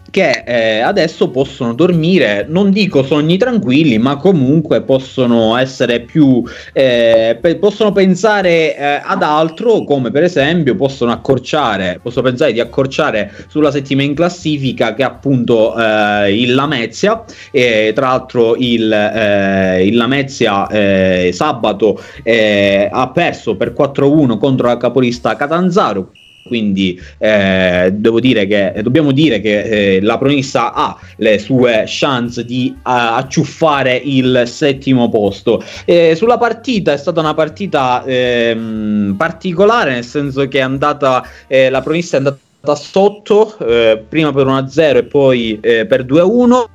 [0.10, 6.44] che eh, adesso possono dormire, non dico sogni tranquilli, ma comunque possono essere più,
[6.74, 12.60] eh, pe- possono pensare eh, ad altro, come per esempio possono accorciare, possono pensare di
[12.60, 18.92] accorciare sulla settima in classifica che è appunto eh, il Lamezia, e tra l'altro il,
[18.92, 22.02] eh, il Lamezia eh, sabato
[22.92, 26.12] ha perso per 4-1 contro la capolista Catanzaro
[26.44, 29.62] quindi eh, devo dire che, dobbiamo dire che
[29.96, 35.64] eh, la Pronissa ha le sue chance di uh, acciuffare il settimo posto.
[35.86, 41.70] Eh, sulla partita è stata una partita ehm, particolare, nel senso che è andata, eh,
[41.70, 46.66] la Pronissa è andata sotto, eh, prima per 1-0 e poi eh, per 2-1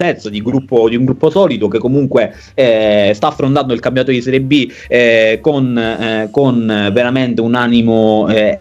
[0.00, 4.22] terzo di, gruppo, di un gruppo solido che comunque eh, sta affrontando il campionato di
[4.22, 8.58] Serie B eh, con, eh, con, veramente un animo eh,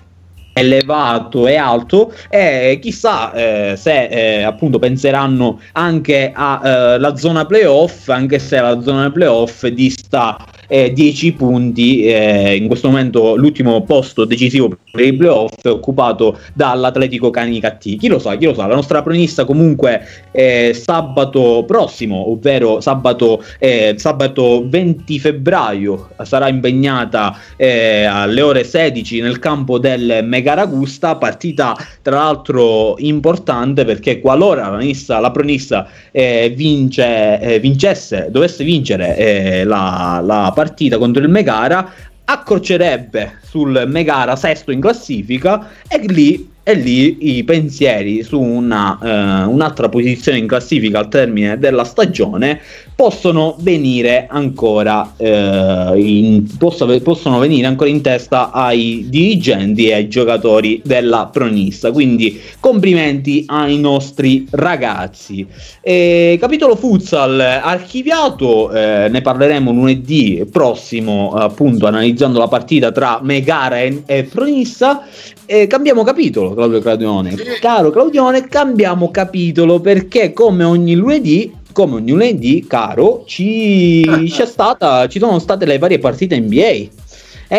[0.52, 8.38] elevato e alto e chissà eh, se eh, appunto penseranno anche alla zona playoff anche
[8.40, 10.38] se la zona playoff dista
[10.70, 12.06] eh, 10 punti.
[12.06, 17.98] Eh, in questo momento l'ultimo posto decisivo per i playoff occupato dall'Atletico Canicattì.
[17.98, 18.66] Chi lo sa, chi lo sa.
[18.66, 27.38] La nostra pronista comunque eh, sabato prossimo, ovvero sabato, eh, sabato 20 febbraio, sarà impegnata
[27.56, 34.78] eh, alle ore 16 nel campo del Megaragusta, partita tra l'altro importante perché qualora la,
[34.78, 41.92] pronista, la pronista eh, vince, vincesse, dovesse vincere la, la partita contro il Megara
[42.32, 49.46] accorcerebbe sul Megara sesto in classifica e lì e lì i pensieri su una, eh,
[49.46, 52.62] un'altra posizione in classifica al termine della stagione
[52.94, 60.10] possono venire ancora eh, in, posso, possono venire ancora in testa ai dirigenti e ai
[60.10, 61.92] giocatori della Pronista.
[61.92, 65.48] Quindi complimenti ai nostri ragazzi.
[65.82, 73.80] E, capitolo futsal archiviato eh, ne parleremo lunedì prossimo appunto analizzando la partita tra Megara
[73.80, 75.04] e, e Pronissa
[75.52, 77.34] e cambiamo capitolo Claudio Claudione.
[77.60, 84.04] Caro Claudione, cambiamo capitolo perché come ogni lunedì come ogni lunedì, caro, ci,
[84.46, 86.88] stata, ci sono state le varie partite NBA.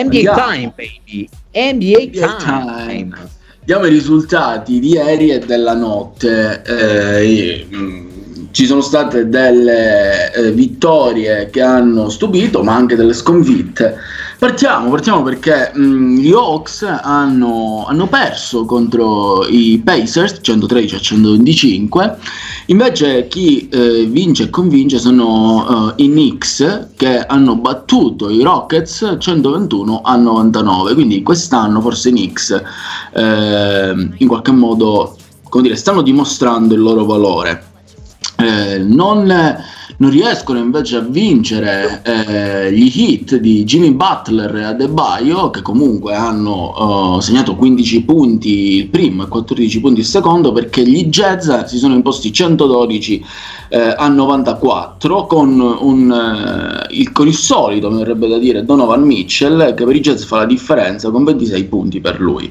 [0.02, 1.28] NBA time, baby.
[1.52, 2.86] NBA, NBA time.
[2.86, 3.28] time.
[3.64, 6.62] Diamo i risultati di ieri e della notte.
[6.62, 7.66] Eh,
[8.50, 13.96] ci sono state delle eh, vittorie che hanno stupito, ma anche delle sconfitte.
[14.40, 20.98] Partiamo, partiamo perché mh, mm, gli Hawks hanno, hanno, perso contro i Pacers 113 a
[20.98, 22.16] 125,
[22.68, 29.16] invece chi eh, vince e convince sono uh, i Knicks che hanno battuto i Rockets
[29.18, 32.62] 121 a 99, quindi quest'anno forse i Knicks
[33.12, 35.16] eh, in qualche modo
[35.50, 37.64] come dire, stanno dimostrando il loro valore.
[38.36, 39.30] Eh, non
[40.00, 46.14] non riescono invece a vincere eh, gli hit di Jimmy Butler e Adebayo, che comunque
[46.14, 51.50] hanno uh, segnato 15 punti il primo e 14 punti il secondo, perché gli Jazz
[51.64, 53.24] si sono imposti 112
[53.68, 59.02] eh, a 94 con, un, eh, il, con il solito, mi verrebbe da dire, Donovan
[59.02, 62.50] Mitchell, che per i Jazz fa la differenza con 26 punti per lui.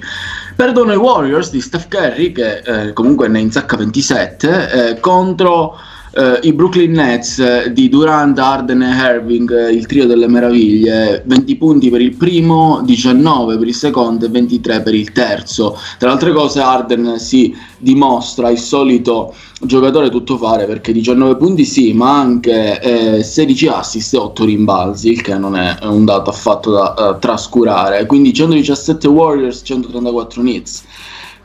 [0.56, 5.76] Perdono i Warriors di Steph Curry, che eh, comunque ne insacca 27, eh, contro
[6.20, 11.24] Uh, I Brooklyn Nets uh, di Durant, Arden e Irving, uh, il trio delle meraviglie,
[11.26, 15.78] 20 punti per il primo, 19 per il secondo e 23 per il terzo.
[15.97, 21.93] Tra le altre cose Arden si dimostra il solito giocatore tuttofare perché 19 punti sì,
[21.93, 22.82] ma anche
[23.17, 28.05] eh, 16 assist e 8 rimbalzi, il che non è un dato affatto da trascurare.
[28.05, 30.84] Quindi 117 Warriors, 134 Nets.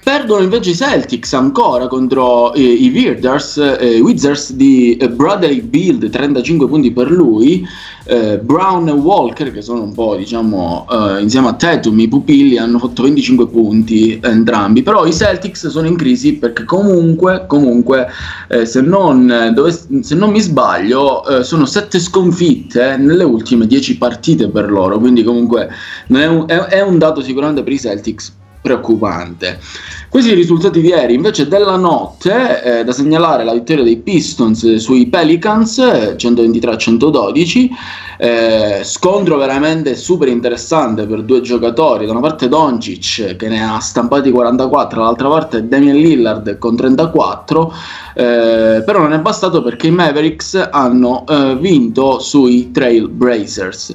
[0.05, 6.11] Perdono invece i Celtics ancora contro eh, i Wizards, eh, Wizards di eh, Bradley Build,
[6.11, 7.67] 35 punti per lui.
[8.05, 12.59] Eh, Brown e Walker, che sono un po' diciamo eh, insieme a Tatum, i pupilli,
[12.59, 14.83] hanno fatto 25 punti entrambi.
[14.83, 18.07] Però i Celtics sono in crisi perché comunque, comunque
[18.49, 24.49] eh, se, non, dove, se, non, mi sbaglio, sono 7 sconfitte nelle ultime 10 partite
[24.49, 24.99] per loro.
[24.99, 25.71] Quindi comunque
[26.09, 29.61] è un, è, è un dato sicuramente per i Celtics preoccupante.
[30.09, 34.77] Questi i risultati di ieri, invece della notte, eh, da segnalare la vittoria dei Pistons
[34.77, 35.79] sui Pelicans
[36.17, 37.69] 123-112,
[38.17, 43.79] eh, scontro veramente super interessante per due giocatori, da una parte Doncic che ne ha
[43.81, 47.75] stampati 44, dall'altra parte Damian Lillard con 34,
[48.15, 53.95] eh, però non è bastato perché i Mavericks hanno eh, vinto sui Trail Blazers.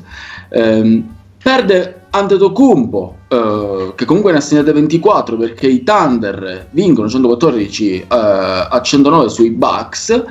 [0.49, 7.99] Ehm, perde Antetokounmpo eh, che comunque ne ha segnate 24 perché i Thunder vincono 114
[7.99, 10.23] eh, a 109 sui Bucks.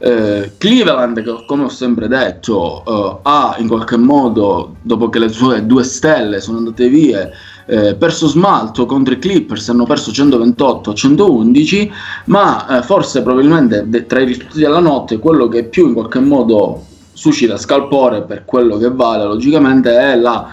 [0.00, 5.82] Eh, Cleveland, come ho sempre detto, ha in qualche modo, dopo che le sue due
[5.82, 7.28] stelle sono andate via,
[7.66, 11.90] perso smalto contro i Clippers, hanno perso 128 a 111,
[12.26, 17.56] ma forse probabilmente tra i risultati della notte quello che più in qualche modo suscita
[17.56, 20.48] scalpore per quello che vale logicamente è la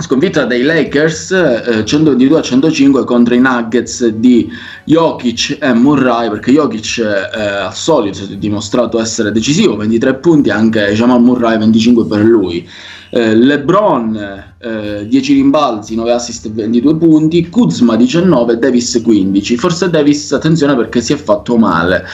[0.00, 4.48] sconfitta dei Lakers eh, 122 a 105 contro i Nuggets di
[4.84, 10.50] Jokic e Murray perché Jokic eh, al solito si è dimostrato essere decisivo 23 punti
[10.50, 12.68] anche Jamal Murray 25 per lui
[13.10, 19.56] eh, LeBron eh, 10 rimbalzi, 9 assist e 22 punti, Kuzma 19, Davis 15.
[19.56, 22.04] Forse Davis, attenzione perché si è fatto male.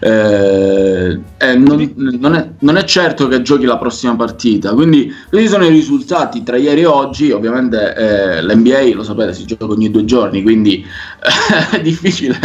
[0.00, 1.18] Eh,
[1.56, 4.72] non, non, è, non, è, certo che giochi la prossima partita.
[4.74, 7.30] Quindi questi sono i risultati tra ieri e oggi.
[7.30, 10.84] Ovviamente eh, l'NBA, lo sapete, si gioca ogni due giorni, quindi
[11.72, 12.38] è difficile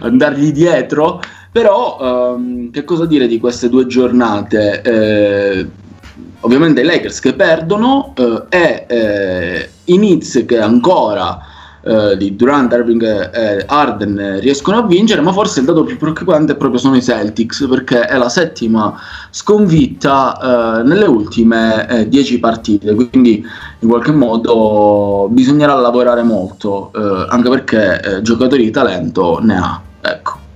[0.00, 1.20] andargli dietro.
[1.50, 4.82] Però ehm, che cosa dire di queste due giornate?
[4.82, 5.66] Eh,
[6.40, 11.38] ovviamente i Lakers che perdono eh, e eh, i Knicks che ancora
[11.80, 16.54] eh, di Durant, Irving e Arden riescono a vincere, ma forse il dato più preoccupante
[16.54, 18.98] proprio sono i Celtics perché è la settima
[19.30, 23.44] sconfitta eh, nelle ultime 10 eh, partite, quindi
[23.78, 29.80] in qualche modo bisognerà lavorare molto, eh, anche perché giocatori di talento ne ha.
[30.00, 30.47] Ecco.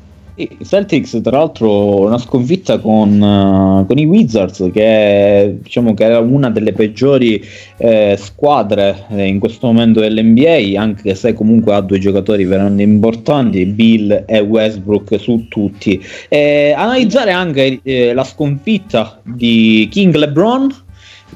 [0.62, 6.48] Celtics, tra l'altro, una sconfitta con, uh, con, i Wizards, che, diciamo, che era una
[6.48, 7.44] delle peggiori
[7.76, 13.66] eh, squadre eh, in questo momento dell'NBA, anche se comunque ha due giocatori veramente importanti,
[13.66, 16.02] Bill e Westbrook su tutti.
[16.28, 20.81] E analizzare anche eh, la sconfitta di King LeBron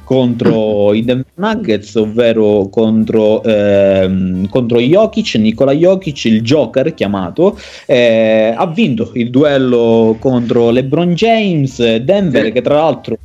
[0.05, 8.55] contro i Denver Nuggets, ovvero contro, ehm, contro Jokic, Nikola Jokic, il Joker chiamato, eh,
[8.57, 13.16] ha vinto il duello contro LeBron James, Denver che tra l'altro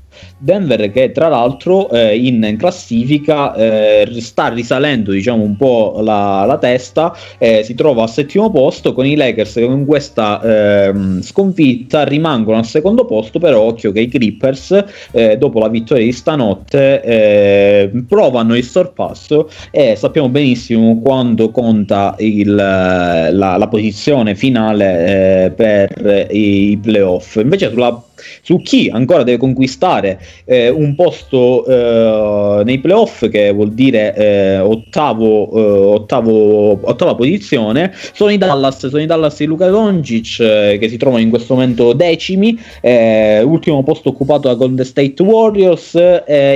[0.41, 6.57] Denver che tra l'altro eh, in classifica eh, sta risalendo diciamo un po' la, la
[6.57, 12.03] testa, eh, si trova al settimo posto con i Lakers che con questa ehm, sconfitta
[12.03, 17.03] rimangono al secondo posto, però occhio che i Clippers eh, dopo la vittoria di stanotte
[17.03, 25.51] eh, provano il sorpasso e sappiamo benissimo quando conta il, la, la, posizione finale eh,
[25.51, 27.35] per i playoff.
[27.35, 28.03] Invece sulla
[28.41, 34.59] su chi ancora deve conquistare eh, un posto eh, nei playoff, che vuol dire eh,
[34.59, 40.77] ottavo, eh, ottavo, ottava posizione, sono i Dallas, sono i Dallas di Luca Doncic eh,
[40.79, 45.99] che si trovano in questo momento decimi, eh, ultimo posto occupato da Golden State Warriors,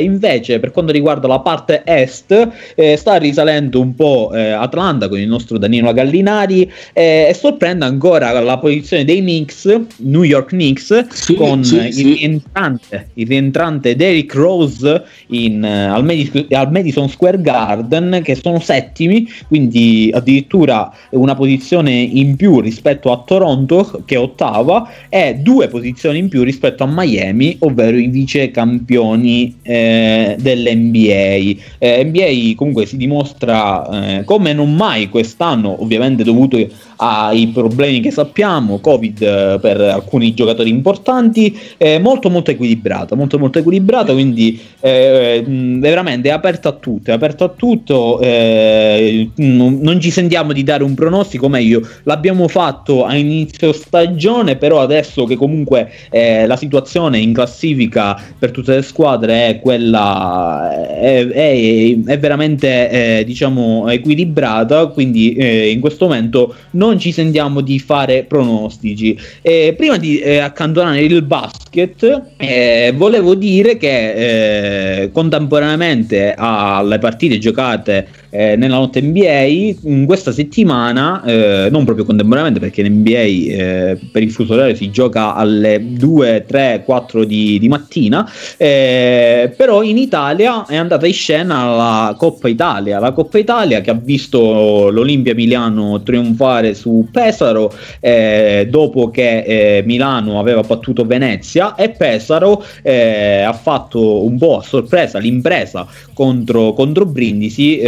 [0.01, 5.57] invece per quanto riguarda la parte est sta risalendo un po' Atlanta con il nostro
[5.57, 11.75] Danilo Gallinari e sorprende ancora la posizione dei Knicks, New York Knicks, sì, con sì,
[11.77, 12.13] il, sì.
[12.13, 18.59] Rientrante, il rientrante Derrick Rose in, uh, al, Madison, al, Madison Square Garden che sono
[18.59, 25.67] settimi, quindi addirittura una posizione in più rispetto a Toronto che è ottava e due
[25.67, 31.61] posizioni in più rispetto a Miami, ovvero i vice campioni eh, dell'NBA.
[31.77, 36.57] Eh, NBA comunque si dimostra eh, come non mai quest'anno, ovviamente dovuto
[36.97, 43.37] ai problemi che sappiamo, Covid eh, per alcuni giocatori importanti, eh, molto molto equilibrata, molto
[43.37, 49.79] molto equilibrata, quindi eh, è veramente è aperta a tutto, è aperta a tutto, non,
[49.81, 55.25] non, ci sentiamo di dare un pronostico, meglio l'abbiamo fatto a inizio stagione, però adesso
[55.25, 60.69] che comunque eh, la situazione in classifica per tutte le squadre è quella,
[60.99, 65.33] è, è, è veramente eh, diciamo equilibrata, quindi
[65.71, 69.17] in questo momento non non ci sentiamo di fare pronostici.
[69.41, 77.37] Eh, prima di eh, accantonare il basket, eh, volevo dire che eh, contemporaneamente alle partite
[77.37, 84.09] giocate eh, nella notte NBA, in questa settimana, eh, non proprio contemporaneamente perché in NBA
[84.11, 89.97] per il fuso orario si gioca alle 2, 3, 4 di, di mattina, però in
[89.97, 95.33] Italia è andata in scena la Coppa Italia, la Coppa Italia che ha visto l'Olimpia
[95.33, 103.05] Milano trionfare su Pesaro eh, dopo che eh, Milano aveva battuto Venezia e Pesaro eh,
[103.05, 107.79] eh, ha fatto un po' a sorpresa l'impresa contro, contro Brindisi,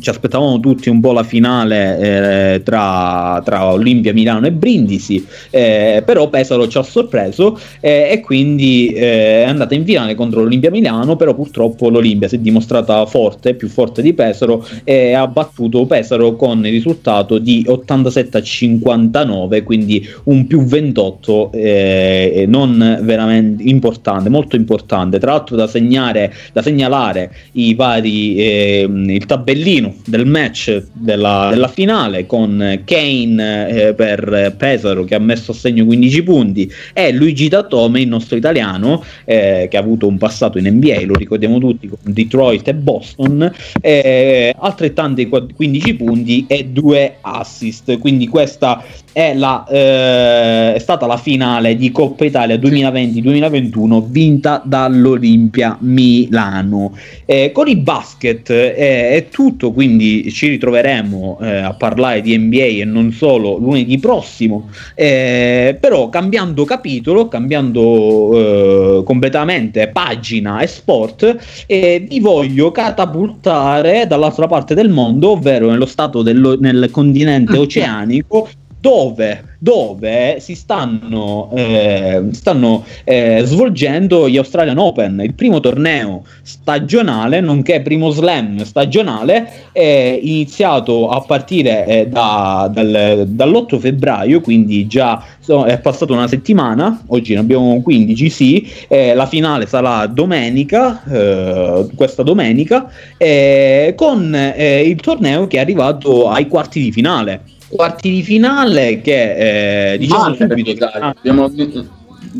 [0.00, 6.02] ci aspettavamo tutti un po' la finale eh, tra, tra Olimpia Milano e Brindisi, eh,
[6.04, 10.70] però Pesaro ci ha sorpreso eh, e quindi eh, è andata in finale contro l'Olimpia
[10.70, 15.86] Milano, però purtroppo l'Olimpia si è dimostrata forte, più forte di Pesaro e ha battuto
[15.86, 23.62] Pesaro con il risultato di 87 a 59, quindi un più 28 eh, non veramente
[23.64, 25.18] importante, molto importante.
[25.18, 31.68] Tra l'altro da segnare, da segnalare i vari eh, il tabellino del match della, della
[31.68, 37.48] finale con Kane eh, per Pesaro che ha messo a segno 15 punti e Luigi
[37.48, 41.88] Datome, il nostro italiano, eh, che ha avuto un passato in NBA, lo ricordiamo tutti
[41.88, 47.98] con Detroit e Boston, eh, altrettanti 15 punti e due assist.
[47.98, 48.82] Quindi questa
[49.12, 56.96] è, la, eh, è stata la finale di Coppa Italia 2020-2021 vinta dall'Olimpia Milano.
[57.24, 62.80] Eh, con i basket eh, è tutto, quindi ci ritroveremo eh, a parlare di NBA
[62.80, 71.36] e non solo lunedì prossimo, eh, però cambiando capitolo, cambiando eh, completamente pagina e sport,
[71.66, 78.48] vi voglio catapultare dall'altra parte del mondo, ovvero nello stato dello, nel continente oceanico
[78.82, 87.40] dove, dove si stanno, eh, stanno eh, svolgendo gli Australian Open, il primo torneo stagionale,
[87.40, 95.22] nonché primo slam stagionale, è iniziato a partire eh, da, dal, dall'8 febbraio, quindi già
[95.38, 101.86] so, è passata una settimana, oggi ne abbiamo 15, sì, la finale sarà domenica, eh,
[101.94, 108.10] questa domenica, eh, con eh, il torneo che è arrivato ai quarti di finale quarti
[108.10, 111.50] di finale che eh, diciamo ah, subito, abbiamo,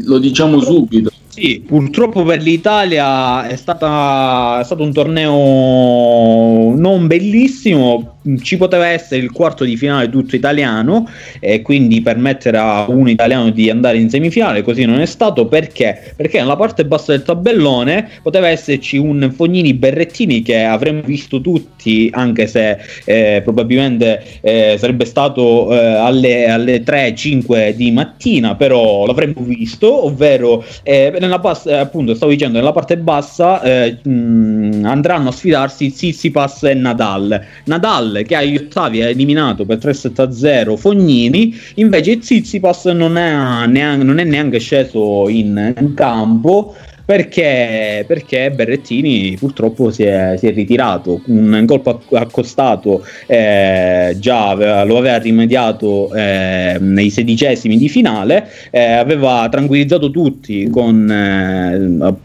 [0.05, 1.11] lo diciamo subito.
[1.29, 8.12] Sì, purtroppo per l'Italia è, stata, è stato un torneo non bellissimo,
[8.43, 11.09] ci poteva essere il quarto di finale tutto italiano
[11.41, 16.15] e quindi permettere a un italiano di andare in semifinale, così non è stato perché?
[16.17, 22.11] Perché nella parte bassa del tabellone poteva esserci un Fognini Berrettini che avremmo visto tutti,
[22.13, 29.43] anche se eh, probabilmente eh, sarebbe stato eh, alle, alle 3-5 di mattina, però l'avremmo
[29.43, 35.33] visto, ovvero eh, nella eh, appunto, stavo dicendo, nella parte bassa eh, mh, andranno a
[35.33, 37.41] sfidarsi Zizipas e Nadal.
[37.65, 44.19] Nadal che agli ottavi ha eliminato per 3-7-0 Fognini, invece Zizipas non è, neanche, non
[44.19, 46.75] è neanche sceso in, in campo
[47.05, 51.21] perché, perché Berrettini purtroppo si è, si è, ritirato.
[51.27, 59.49] Un colpo accostato eh, già lo aveva rimediato eh, nei sedicesimi di finale, eh, aveva
[59.51, 61.79] tranquillizzato tutti con eh,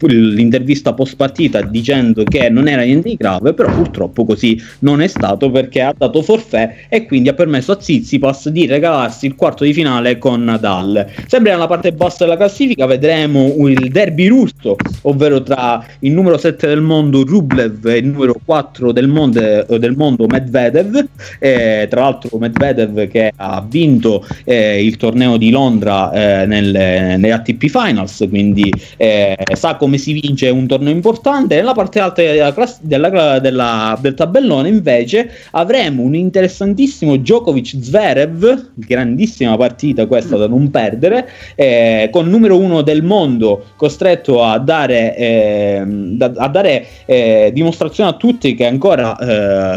[0.06, 5.06] l'intervista post partita dicendo che non era niente di grave, però purtroppo così non è
[5.06, 9.64] stato perché ha dato forfè e quindi ha permesso a Zizipas di regalarsi il quarto
[9.64, 11.06] di finale con Nadal.
[11.26, 16.36] Sempre nella parte bassa della classifica vedremo il derby russo questo, ovvero tra il numero
[16.36, 21.06] 7 del mondo Rublev e il numero 4 del mondo, eh, del mondo Medvedev.
[21.38, 27.32] Eh, tra l'altro Medvedev che ha vinto eh, il torneo di Londra eh, nel, nelle
[27.32, 31.56] ATP Finals, quindi eh, sa come si vince un torneo importante.
[31.56, 38.70] Nella parte alta della class- della, della, del tabellone invece avremo un interessantissimo Djokovic Zverev,
[38.74, 45.16] grandissima partita questa da non perdere, eh, con numero 1 del mondo costretto a dare,
[45.16, 49.16] eh, da, a dare eh, dimostrazione a tutti che ancora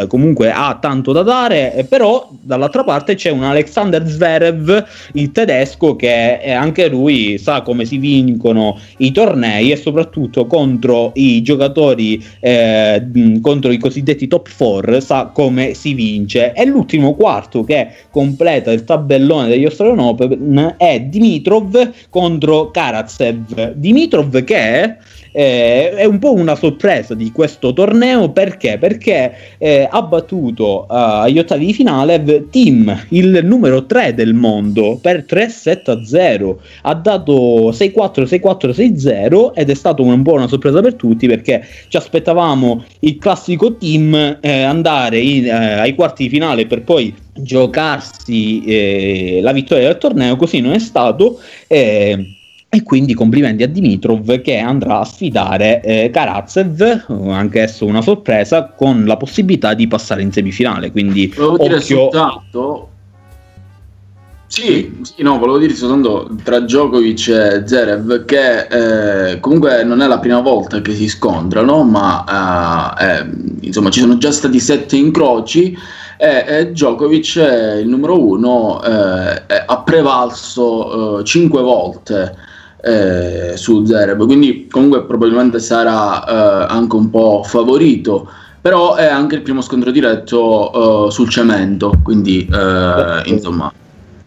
[0.02, 5.96] eh, comunque ha tanto da dare, però dall'altra parte c'è un Alexander Zverev, il tedesco,
[5.96, 13.06] che anche lui sa come si vincono i tornei e soprattutto contro i giocatori, eh,
[13.42, 16.54] contro i cosiddetti top 4, sa come si vince.
[16.54, 23.74] E l'ultimo quarto che completa il tabellone degli Australian Open è Dimitrov contro Karatsev.
[23.74, 24.71] Dimitrov che
[25.32, 28.78] eh, è un po' una sorpresa di questo torneo perché?
[28.78, 30.94] Perché eh, ha battuto uh,
[31.24, 36.56] agli ottavi di finale Team, il numero 3 del mondo, per 3-7-0.
[36.84, 39.76] Ha dato 6-4, 6-4, 6-0 ed è
[40.24, 45.80] po' una sorpresa per tutti perché ci aspettavamo il classico Team eh, andare in, eh,
[45.80, 50.80] ai quarti di finale per poi giocarsi eh, la vittoria del torneo, così non è
[50.80, 51.40] stato.
[51.68, 52.36] Eh,
[52.74, 58.72] e quindi complimenti a Dimitrov che andrà a sfidare eh, Karatsev, anche esso una sorpresa,
[58.74, 60.90] con la possibilità di passare in semifinale.
[60.90, 62.88] Quindi Volevo dire soltanto
[64.48, 68.68] Sì, sì, no, volevo dire soltanto tra Djokovic e Zerev che
[69.32, 73.30] eh, comunque non è la prima volta che si scontrano, ma eh, eh,
[73.68, 75.78] insomma ci sono già stati sette incroci
[76.18, 77.36] e, Djokovic,
[77.82, 82.48] il numero uno, eh, ha prevalso eh, cinque volte
[82.84, 88.30] eh, su Zverev, quindi comunque probabilmente sarà anche un po' favorito
[88.62, 93.74] però è anche il primo scontro diretto uh, sul cemento, quindi uh, insomma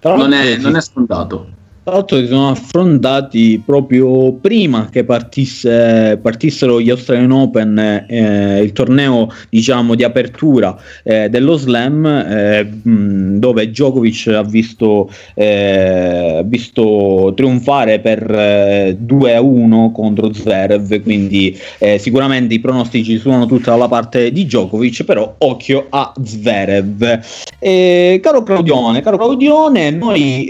[0.03, 1.54] non è, non è scontato.
[1.87, 9.31] L'altro si sono affrontati proprio prima che partisse, partissero gli Australian Open, eh, il torneo
[9.51, 18.97] diciamo di apertura eh, dello slam, eh, dove Djokovic ha visto, eh, visto trionfare per
[18.99, 24.33] 2 eh, a 1 contro Zverev, quindi eh, sicuramente i pronostici sono tutta dalla parte
[24.33, 27.21] di Djokovic, però occhio a Zverev.
[28.23, 30.49] caro Claudione, caro Claudione, noi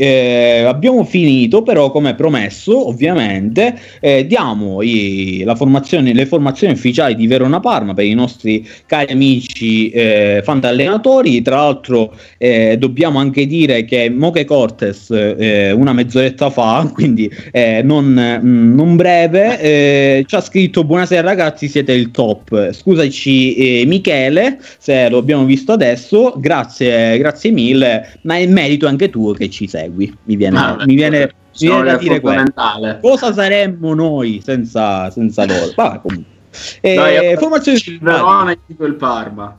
[0.65, 7.15] abbiamo finito finito, però come promesso ovviamente eh, diamo i, la formazione, le formazioni ufficiali
[7.15, 13.47] di Verona Parma per i nostri cari amici eh, fantallenatori, tra l'altro eh, dobbiamo anche
[13.47, 20.25] dire che Moche Cortes eh, una mezz'oretta fa, quindi eh, non, mm, non, breve, eh,
[20.27, 26.35] ci ha scritto buonasera ragazzi siete il top, scusaci Michele se lo abbiamo visto adesso,
[26.37, 30.95] grazie, grazie mille, ma è merito anche tuo che ci segui, mi viene, ah, mi
[30.95, 32.99] viene viene, viene da dire questo.
[33.01, 35.73] Cosa saremmo noi senza, senza loro?
[35.74, 36.32] Vabbè, comunque.
[36.81, 39.59] Eh, Dai, formazione il Verona e il Parma.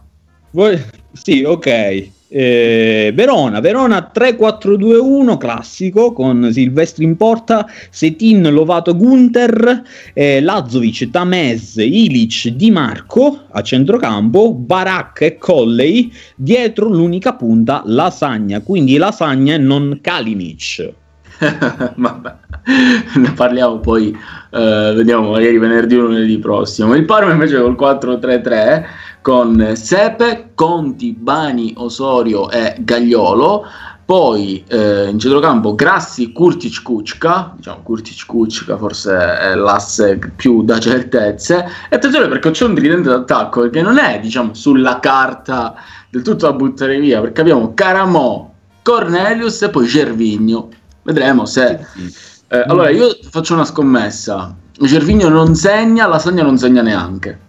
[0.52, 2.14] Voi, sì, ok.
[2.27, 9.84] Eh, Verona, Verona 3-4-2-1 classico con Silvestri in porta, Setin, Lovato, Gunter,
[10.14, 18.60] eh, Lazovic, Tamez, Ilic, Di Marco a centrocampo, Barak e Colley, dietro l'unica punta Lasagna,
[18.61, 20.94] quindi Lasagna e non Kalinic.
[21.95, 22.36] Vabbè,
[23.16, 24.18] ne parliamo poi,
[24.52, 26.95] eh, vediamo magari venerdì o lunedì prossimo.
[26.95, 28.86] Il Parma invece col 4-3-3
[29.22, 33.66] con Sepe, Conti, Bani, Osorio e Gagliolo.
[34.06, 40.78] Poi eh, in centrocampo Grassi, Kurtic, Kuczka, diciamo Kurtic, Kuczka forse è l'asse più da
[40.78, 41.66] certezze.
[41.90, 45.74] E attenzione perché c'è un tridente d'attacco che non è diciamo sulla carta
[46.12, 48.48] del tutto da buttare via, perché abbiamo Caramò,
[48.84, 50.70] Cornelius e poi Gervigno
[51.06, 51.80] Vedremo se...
[52.48, 54.56] Eh, allora, io faccio una scommessa.
[54.77, 57.40] Gervigno non segna, Lasagna non segna neanche.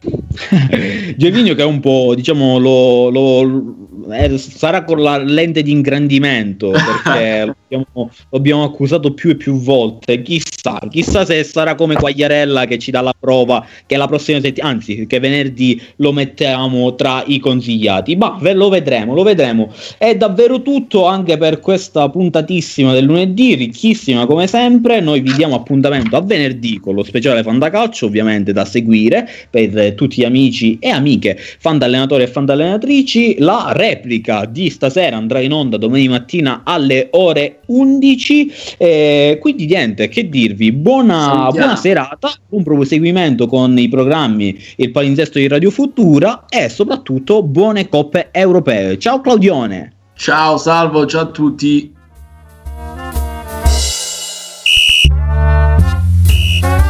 [1.16, 6.70] Gervigno che è un po', diciamo, lo, lo eh, sarà con la lente di ingrandimento
[6.70, 10.22] perché l'abbiamo, l'abbiamo accusato più e più volte.
[10.22, 10.55] Chissà,
[10.90, 15.06] chissà se sarà come Quagliarella che ci dà la prova che la prossima settimana, anzi,
[15.06, 18.16] che venerdì lo mettiamo tra i consigliati.
[18.16, 19.72] Ma lo vedremo, lo vedremo.
[19.98, 25.00] È davvero tutto anche per questa puntatissima del lunedì, ricchissima come sempre.
[25.00, 30.20] Noi vi diamo appuntamento a venerdì con lo speciale Fantacalcio, ovviamente da seguire per tutti
[30.20, 33.36] gli amici e amiche, fan allenatori e fan allenatrici.
[33.38, 38.52] La replica di stasera andrà in onda domani mattina alle ore 11.
[38.78, 45.38] Eh, quindi niente, che dirvi, buona, buona, serata, buon proseguimento con i programmi Il palinsesto
[45.38, 48.98] di Radio Futura e soprattutto buone coppe europee.
[48.98, 49.92] Ciao Claudione.
[50.14, 51.94] Ciao, salvo, ciao a tutti.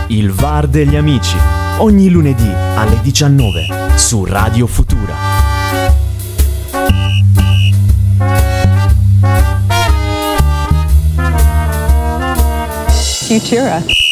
[0.09, 1.36] Il VAR degli amici,
[1.78, 3.66] ogni lunedì alle 19
[3.97, 5.26] su Radio Futura.
[13.27, 14.06] Futura.